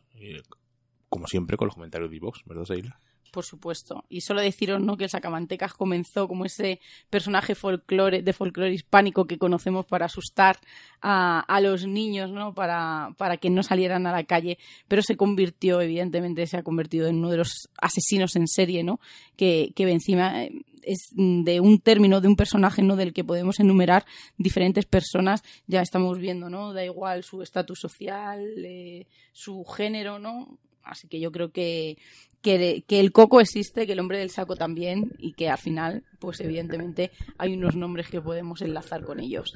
[1.09, 2.99] como siempre, con los comentarios de Vox, ¿verdad, Seila?
[3.31, 4.05] Por supuesto.
[4.09, 4.97] Y solo deciros ¿no?
[4.97, 6.79] que el Sacamantecas comenzó como ese
[7.09, 10.57] personaje folclore, de folclore hispánico que conocemos para asustar
[11.01, 12.53] a, a los niños, ¿no?
[12.53, 14.57] Para, para, que no salieran a la calle,
[14.87, 18.99] pero se convirtió, evidentemente, se ha convertido en uno de los asesinos en serie, ¿no?
[19.35, 22.95] Que, que encima eh, es de un término, de un personaje, ¿no?
[22.95, 24.05] Del que podemos enumerar
[24.37, 26.73] diferentes personas, ya estamos viendo, ¿no?
[26.73, 30.57] Da igual su estatus social, eh, su género, ¿no?
[30.83, 31.97] Así que yo creo que,
[32.41, 36.39] que, el coco existe, que el hombre del saco también, y que al final, pues
[36.41, 39.53] evidentemente, hay unos nombres que podemos enlazar con ellos.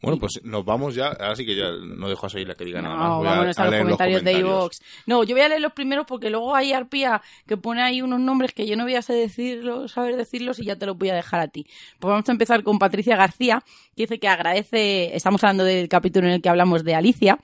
[0.00, 1.08] Bueno, pues nos vamos ya.
[1.08, 3.08] Ahora sí que ya no dejo a seguir la que diga nada más.
[3.08, 4.80] No, vámonos a, los, comentarios de iVox.
[5.06, 8.20] No, yo voy a leer los primeros porque luego hay Arpía que pone ahí unos
[8.20, 11.08] nombres que yo no voy a saber decirlos, saber decirlos y ya te los voy
[11.08, 11.66] a dejar a ti.
[11.98, 13.62] Pues vamos a empezar con Patricia García,
[13.96, 15.16] que dice que agradece.
[15.16, 17.38] Estamos hablando del capítulo en el que hablamos de Alicia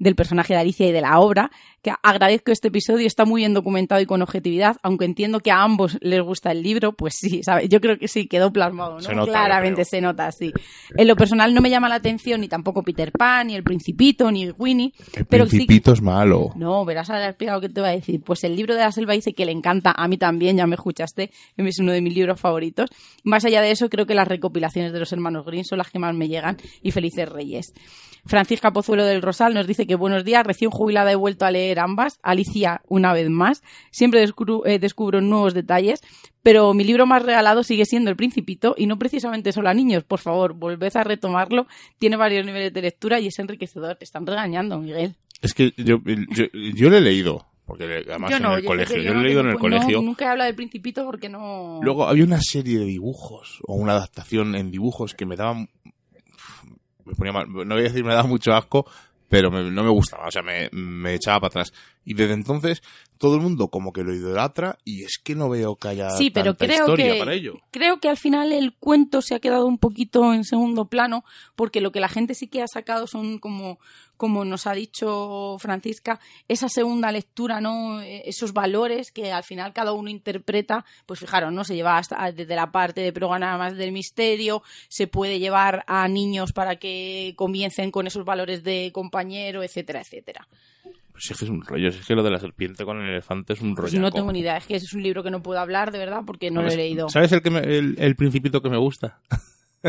[0.00, 1.50] del personaje de Alicia y de la obra,
[1.82, 5.62] que agradezco este episodio, está muy bien documentado y con objetividad, aunque entiendo que a
[5.62, 7.68] ambos les gusta el libro, pues sí, ¿sabes?
[7.68, 9.26] Yo creo que sí, quedó plasmado, ¿no?
[9.26, 10.52] Claramente se nota, sí.
[10.96, 14.30] En lo personal no me llama la atención ni tampoco Peter Pan, ni El Principito,
[14.30, 14.92] ni Winnie.
[15.14, 16.50] El pero Principito es malo.
[16.56, 18.20] No, verás a explicado que te va a decir.
[18.22, 20.74] Pues el libro de la selva dice que le encanta, a mí también, ya me
[20.74, 22.90] escuchaste, es uno de mis libros favoritos.
[23.24, 25.98] Más allá de eso, creo que las recopilaciones de los hermanos Green son las que
[25.98, 27.72] más me llegan y Felices Reyes.
[28.26, 31.69] Francisca Pozuelo del Rosal nos dice que buenos días, recién jubilada he vuelto a leer
[31.78, 36.00] ambas, Alicia una vez más, siempre eh, descubro, nuevos detalles,
[36.42, 40.04] pero mi libro más regalado sigue siendo El Principito y no precisamente solo a niños,
[40.04, 41.66] por favor, volved a retomarlo,
[41.98, 45.14] tiene varios niveles de lectura y es enriquecedor, te están regañando, Miguel.
[45.42, 45.98] Es que yo,
[46.74, 49.58] yo, lo he leído, porque además en el colegio, yo, lo he leído en el
[49.58, 50.02] colegio.
[50.02, 51.80] Nunca he hablado del Principito porque no...
[51.82, 55.68] Luego había una serie de dibujos, o una adaptación en dibujos que me daban
[57.18, 58.86] no voy a decir me daba mucho asco,
[59.30, 61.72] pero no me gustaba, o sea, me, me echaba para atrás.
[62.04, 62.82] Y desde entonces
[63.20, 66.30] todo el mundo como que lo idolatra y es que no veo que haya sí,
[66.30, 67.60] pero creo historia que, para ello.
[67.70, 71.22] Creo que al final el cuento se ha quedado un poquito en segundo plano
[71.54, 73.78] porque lo que la gente sí que ha sacado son como
[74.16, 76.18] como nos ha dicho Francisca,
[76.48, 78.00] esa segunda lectura, ¿no?
[78.00, 81.64] E, esos valores que al final cada uno interpreta, pues fijaros, ¿no?
[81.64, 86.52] Se lleva hasta desde la parte de programas del misterio, se puede llevar a niños
[86.52, 90.48] para que comiencen con esos valores de compañero, etcétera, etcétera.
[91.20, 93.52] Pues es que es un rollo, es que lo de la serpiente con el elefante
[93.52, 93.90] es un rollo.
[93.90, 95.98] Pues no tengo ni idea, es que es un libro que no puedo hablar de
[95.98, 97.10] verdad porque no lo he leído.
[97.10, 99.18] ¿Sabes el, que el, principito que me gusta?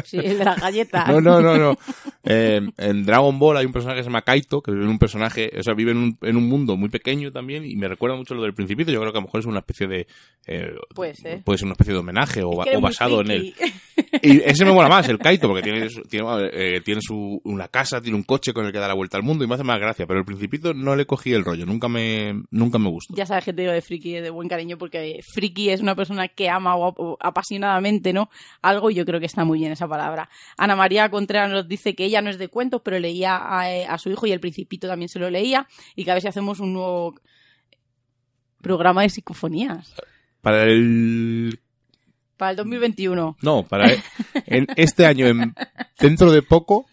[0.03, 1.07] Sí, el de las galletas.
[1.07, 1.77] no, no, no, no.
[2.23, 4.99] Eh, en Dragon Ball hay un personaje que se llama Kaito, que vive en un
[4.99, 8.15] personaje, o sea, vive en un, en un mundo muy pequeño también, y me recuerda
[8.15, 8.91] mucho lo del Principito.
[8.91, 10.07] Yo creo que a lo mejor es una especie de.
[10.47, 11.43] Eh, puede ser.
[11.43, 12.51] Puede ser una especie de homenaje o,
[12.81, 13.55] basado en él.
[14.21, 18.01] Y ese me mola más, el Kaito, porque tiene, tiene, eh, tiene su, una casa,
[18.01, 19.79] tiene un coche con el que da la vuelta al mundo y me hace más
[19.79, 20.05] gracia.
[20.05, 23.15] Pero el Principito no le cogí el rollo, nunca me, nunca me gustó.
[23.15, 26.27] Ya sabes que te digo de friki de buen cariño, porque friki es una persona
[26.27, 28.29] que ama o, apasionadamente, ¿no?
[28.61, 30.29] Algo y yo creo que está muy bien esa palabra.
[30.57, 34.11] Ana María Contreras nos dice que ella no es de cuentos, pero leía a, su
[34.11, 36.73] hijo y el Principito también se lo leía y que a ver si hacemos un
[36.73, 37.15] nuevo
[38.61, 39.93] programa de psicofonías.
[40.41, 41.59] Para el
[42.37, 43.37] para el 2021.
[43.41, 43.91] No, para
[44.45, 45.53] en este año, en,
[45.99, 46.85] dentro de poco,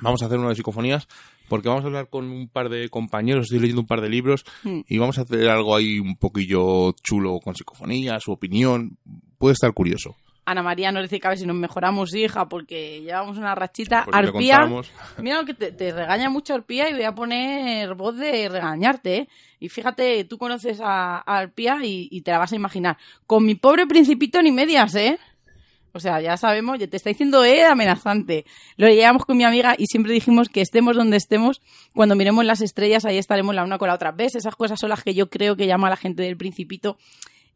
[0.00, 1.06] vamos a hacer una de psicofonías
[1.48, 4.44] porque vamos a hablar con un par de compañeros, estoy leyendo un par de libros
[4.64, 4.80] hmm.
[4.88, 8.98] y vamos a hacer algo ahí un poquillo chulo con psicofonías, su opinión,
[9.38, 10.16] puede estar curioso.
[10.46, 14.06] Ana María nos dice que a ver si nos mejoramos, hija, porque llevamos una rachita.
[14.12, 14.60] Arpía,
[15.18, 19.16] mira que te, regaña mucho Arpía y voy a poner voz de regañarte.
[19.16, 19.28] ¿eh?
[19.58, 22.96] Y fíjate, tú conoces a, Arpía y, te la vas a imaginar.
[23.26, 25.18] Con mi pobre principito ni medias, ¿eh?
[25.90, 28.44] O sea, ya sabemos, ya te está diciendo, eh, amenazante.
[28.76, 31.60] Lo llevamos con mi amiga y siempre dijimos que estemos donde estemos,
[31.92, 34.12] cuando miremos las estrellas, ahí estaremos la una con la otra.
[34.12, 34.36] ¿Ves?
[34.36, 36.98] Esas cosas son las que yo creo que llama a la gente del principito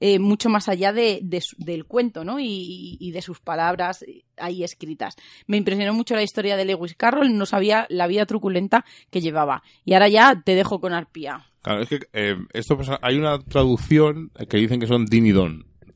[0.01, 1.21] eh, mucho más allá de,
[1.59, 2.39] del cuento, ¿no?
[2.41, 4.05] Y, de sus palabras
[4.37, 5.15] ahí escritas.
[5.47, 9.63] Me impresionó mucho la historia de Lewis Carroll, no sabía la vida truculenta que llevaba.
[9.85, 11.47] Y ahora ya te dejo con Arpía.
[11.63, 15.27] Claro, es que eh, esto pasa- hay una traducción que dicen que son din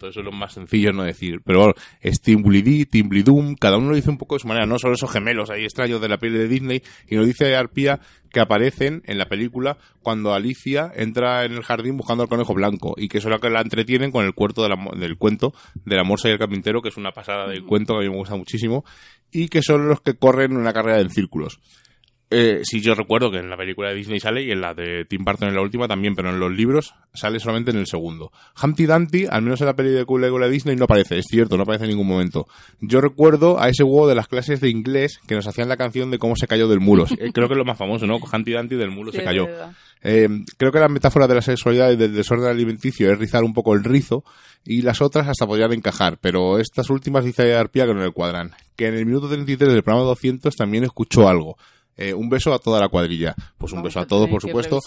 [0.05, 1.41] Entonces es lo más sencillo no decir.
[1.45, 4.67] Pero bueno, es Timblidí, Timblidum, cada uno lo dice un poco de su manera.
[4.67, 6.83] No son esos gemelos ahí extraños de la peli de Disney.
[7.09, 8.01] Y nos dice Arpía
[8.31, 12.95] que aparecen en la película cuando Alicia entra en el jardín buscando al conejo blanco.
[12.99, 15.55] Y que eso es lo que la entretienen con el, cuerto de la del cuento
[15.87, 18.11] de la morsa y el carpintero, que es una pasada del cuento que a mí
[18.11, 18.85] me gusta muchísimo.
[19.33, 21.61] Y que son los que corren una carrera en círculos.
[22.37, 25.05] Eh, sí, yo recuerdo que en la película de Disney sale y en la de
[25.05, 28.33] Tim Burton en la última también, pero en los libros sale solamente en el segundo.
[28.61, 31.85] Humpty Dumpty, al menos en la película de Disney, no aparece, es cierto, no aparece
[31.85, 32.49] en ningún momento.
[32.81, 36.11] Yo recuerdo a ese huevo de las clases de inglés que nos hacían la canción
[36.11, 37.07] de cómo se cayó del muro.
[37.17, 38.17] Eh, Creo que es lo más famoso, ¿no?
[38.17, 39.47] Humpty Dumpty del muro Sí, se cayó.
[40.03, 40.29] Eh,
[40.59, 43.73] creo que la metáfora de la sexualidad y del desorden alimenticio es rizar un poco
[43.73, 44.25] el rizo
[44.65, 48.51] y las otras hasta podrían encajar, pero estas últimas dice Arpía que no le cuadran.
[48.77, 51.57] Que en el minuto 33 del programa 200 también escuchó algo.
[51.97, 53.35] Eh, un beso a toda la cuadrilla.
[53.59, 54.81] Pues un Vamos beso a a todos, por supuesto.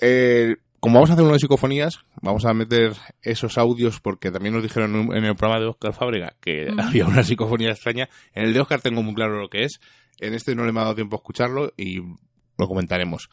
[0.00, 4.62] Eh, como vamos a hacer unas psicofonías, vamos a meter esos audios porque también nos
[4.62, 6.80] dijeron en el programa de Oscar Fábrega que Mm.
[6.80, 8.08] había una psicofonía extraña.
[8.34, 9.80] En el de Oscar tengo muy claro lo que es.
[10.20, 13.28] En este no le me ha dado tiempo a escucharlo y lo comentaremos.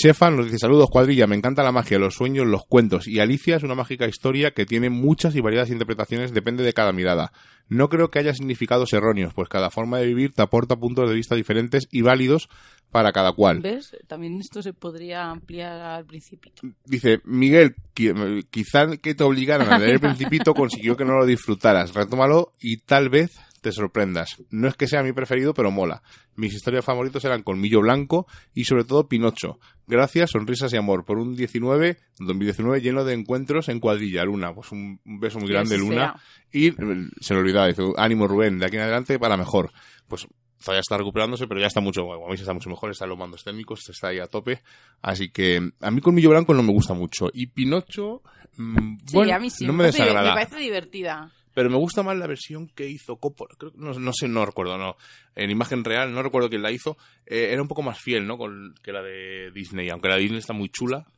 [0.00, 3.56] Chefan nos dice saludos cuadrilla, me encanta la magia, los sueños, los cuentos y Alicia
[3.56, 7.32] es una mágica historia que tiene muchas y variadas interpretaciones, depende de cada mirada.
[7.68, 11.16] No creo que haya significados erróneos, pues cada forma de vivir te aporta puntos de
[11.16, 12.48] vista diferentes y válidos
[12.92, 13.60] para cada cual.
[13.60, 13.94] ¿Ves?
[14.06, 16.62] También esto se podría ampliar al principito.
[16.86, 21.26] Dice, Miguel, qui- quizá que te obligaran a leer el Principito consiguió que no lo
[21.26, 21.92] disfrutaras.
[21.92, 24.42] Retómalo y tal vez te sorprendas.
[24.50, 26.02] No es que sea mi preferido, pero mola.
[26.36, 29.58] Mis historias favoritos eran Colmillo Blanco y sobre todo Pinocho.
[29.86, 34.54] Gracias, sonrisas y amor por un 19, 2019 lleno de encuentros en cuadrilla, Luna.
[34.54, 36.20] Pues un, un beso muy grande, Luna.
[36.52, 36.74] Y eh,
[37.20, 39.70] se le olvidaba, dice, ánimo Rubén, de aquí en adelante para mejor.
[40.06, 40.26] Pues
[40.62, 43.04] todavía está recuperándose, pero ya está mucho, bueno, a mí se está mucho mejor, está
[43.04, 44.60] en los mandos técnicos, está ahí a tope.
[45.00, 47.28] Así que a mí Colmillo Blanco no me gusta mucho.
[47.32, 48.22] Y Pinocho,
[48.56, 49.66] mm, Sí, bueno, a mí sí.
[49.66, 50.34] no me desagrada.
[50.34, 51.30] Me parece divertida.
[51.58, 53.56] Pero me gusta más la versión que hizo Coppola.
[53.58, 54.94] Creo, no, no sé, no recuerdo, no.
[55.34, 56.96] En imagen real, no recuerdo quién la hizo.
[57.26, 58.38] Eh, era un poco más fiel, ¿no?
[58.38, 59.88] Con, que la de Disney.
[59.88, 61.08] Aunque la de Disney está muy chula.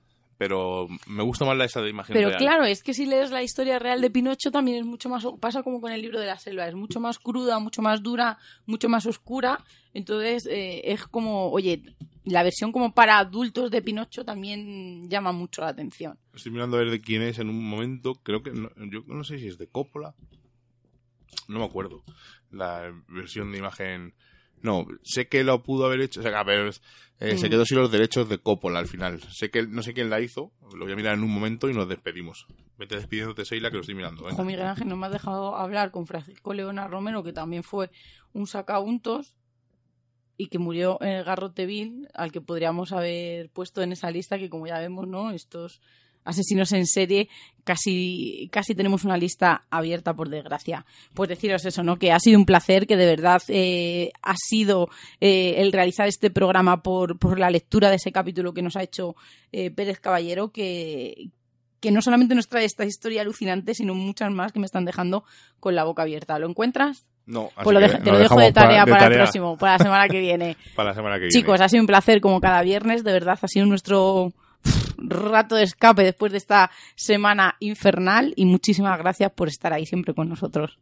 [0.40, 2.38] Pero me gusta más la esa de imagen Pero real.
[2.38, 5.62] claro, es que si lees la historia real de Pinocho también es mucho más, pasa
[5.62, 8.88] como con el libro de la selva, es mucho más cruda, mucho más dura, mucho
[8.88, 9.62] más oscura.
[9.92, 11.82] Entonces eh, es como, oye,
[12.24, 16.18] la versión como para adultos de Pinocho también llama mucho la atención.
[16.34, 18.14] Estoy mirando a ver de quién es en un momento.
[18.14, 18.52] Creo que.
[18.52, 20.14] No, yo no sé si es de Coppola.
[21.48, 22.02] No me acuerdo.
[22.50, 24.14] La versión de imagen.
[24.62, 26.20] No, sé que lo pudo haber hecho.
[26.20, 26.72] O sea, a ver,
[27.20, 27.50] eh, se Mm.
[27.50, 29.20] quedó sin los derechos de Coppola al final.
[29.32, 30.52] Sé que no sé quién la hizo.
[30.74, 32.46] Lo voy a mirar en un momento y nos despedimos.
[32.78, 34.22] Vete despidiéndote, Seila, que lo estoy mirando.
[34.22, 34.34] venga.
[34.34, 37.90] Ojo, Miguel Ángel, no me has dejado hablar con Francisco Leona Romero, que también fue
[38.32, 39.34] un sacauntos
[40.36, 44.38] y que murió en el Garrote Vil, al que podríamos haber puesto en esa lista,
[44.38, 45.30] que como ya vemos, ¿no?
[45.32, 45.82] Estos
[46.30, 47.28] asesinos en serie,
[47.64, 50.84] casi, casi tenemos una lista abierta, por desgracia.
[51.14, 51.98] Pues deciros eso, ¿no?
[51.98, 54.88] Que ha sido un placer, que de verdad eh, ha sido
[55.20, 58.82] eh, el realizar este programa por, por la lectura de ese capítulo que nos ha
[58.82, 59.16] hecho
[59.52, 61.30] eh, Pérez Caballero, que,
[61.80, 65.24] que no solamente nos trae esta historia alucinante, sino muchas más que me están dejando
[65.58, 66.38] con la boca abierta.
[66.38, 67.06] ¿Lo encuentras?
[67.26, 69.72] No, así Pues lo que te lo dejo de tarea para, el tarea próximo, para
[69.72, 70.56] la semana que viene.
[70.74, 71.32] Para la semana que viene.
[71.32, 74.32] Chicos, ha sido un placer como cada viernes, de verdad, ha sido nuestro
[74.62, 79.86] pff, rato de escape después de esta semana infernal y muchísimas gracias por estar ahí
[79.86, 80.78] siempre con nosotros.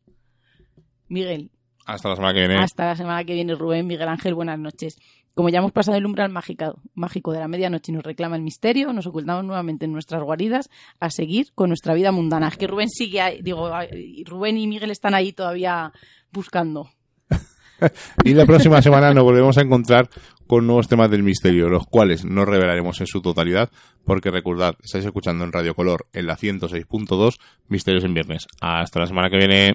[1.09, 1.51] Miguel,
[1.87, 2.57] Hasta la semana que viene.
[2.63, 4.99] hasta la semana que viene, Rubén, Miguel Ángel, buenas noches.
[5.35, 8.43] Como ya hemos pasado el umbral mágico, mágico de la medianoche y nos reclama el
[8.43, 10.69] misterio, nos ocultamos nuevamente en nuestras guaridas
[10.99, 12.49] a seguir con nuestra vida mundana.
[12.49, 13.71] Es que Rubén sigue ahí, digo,
[14.27, 15.93] Rubén y Miguel están ahí todavía
[16.33, 16.91] buscando.
[18.25, 20.09] Y la próxima semana nos volvemos a encontrar
[20.47, 23.71] con nuevos temas del misterio, los cuales no revelaremos en su totalidad,
[24.05, 27.39] porque recordad, estáis escuchando en Radio Color en la 106.2
[27.69, 28.47] Misterios en Viernes.
[28.61, 29.75] Hasta la semana que viene.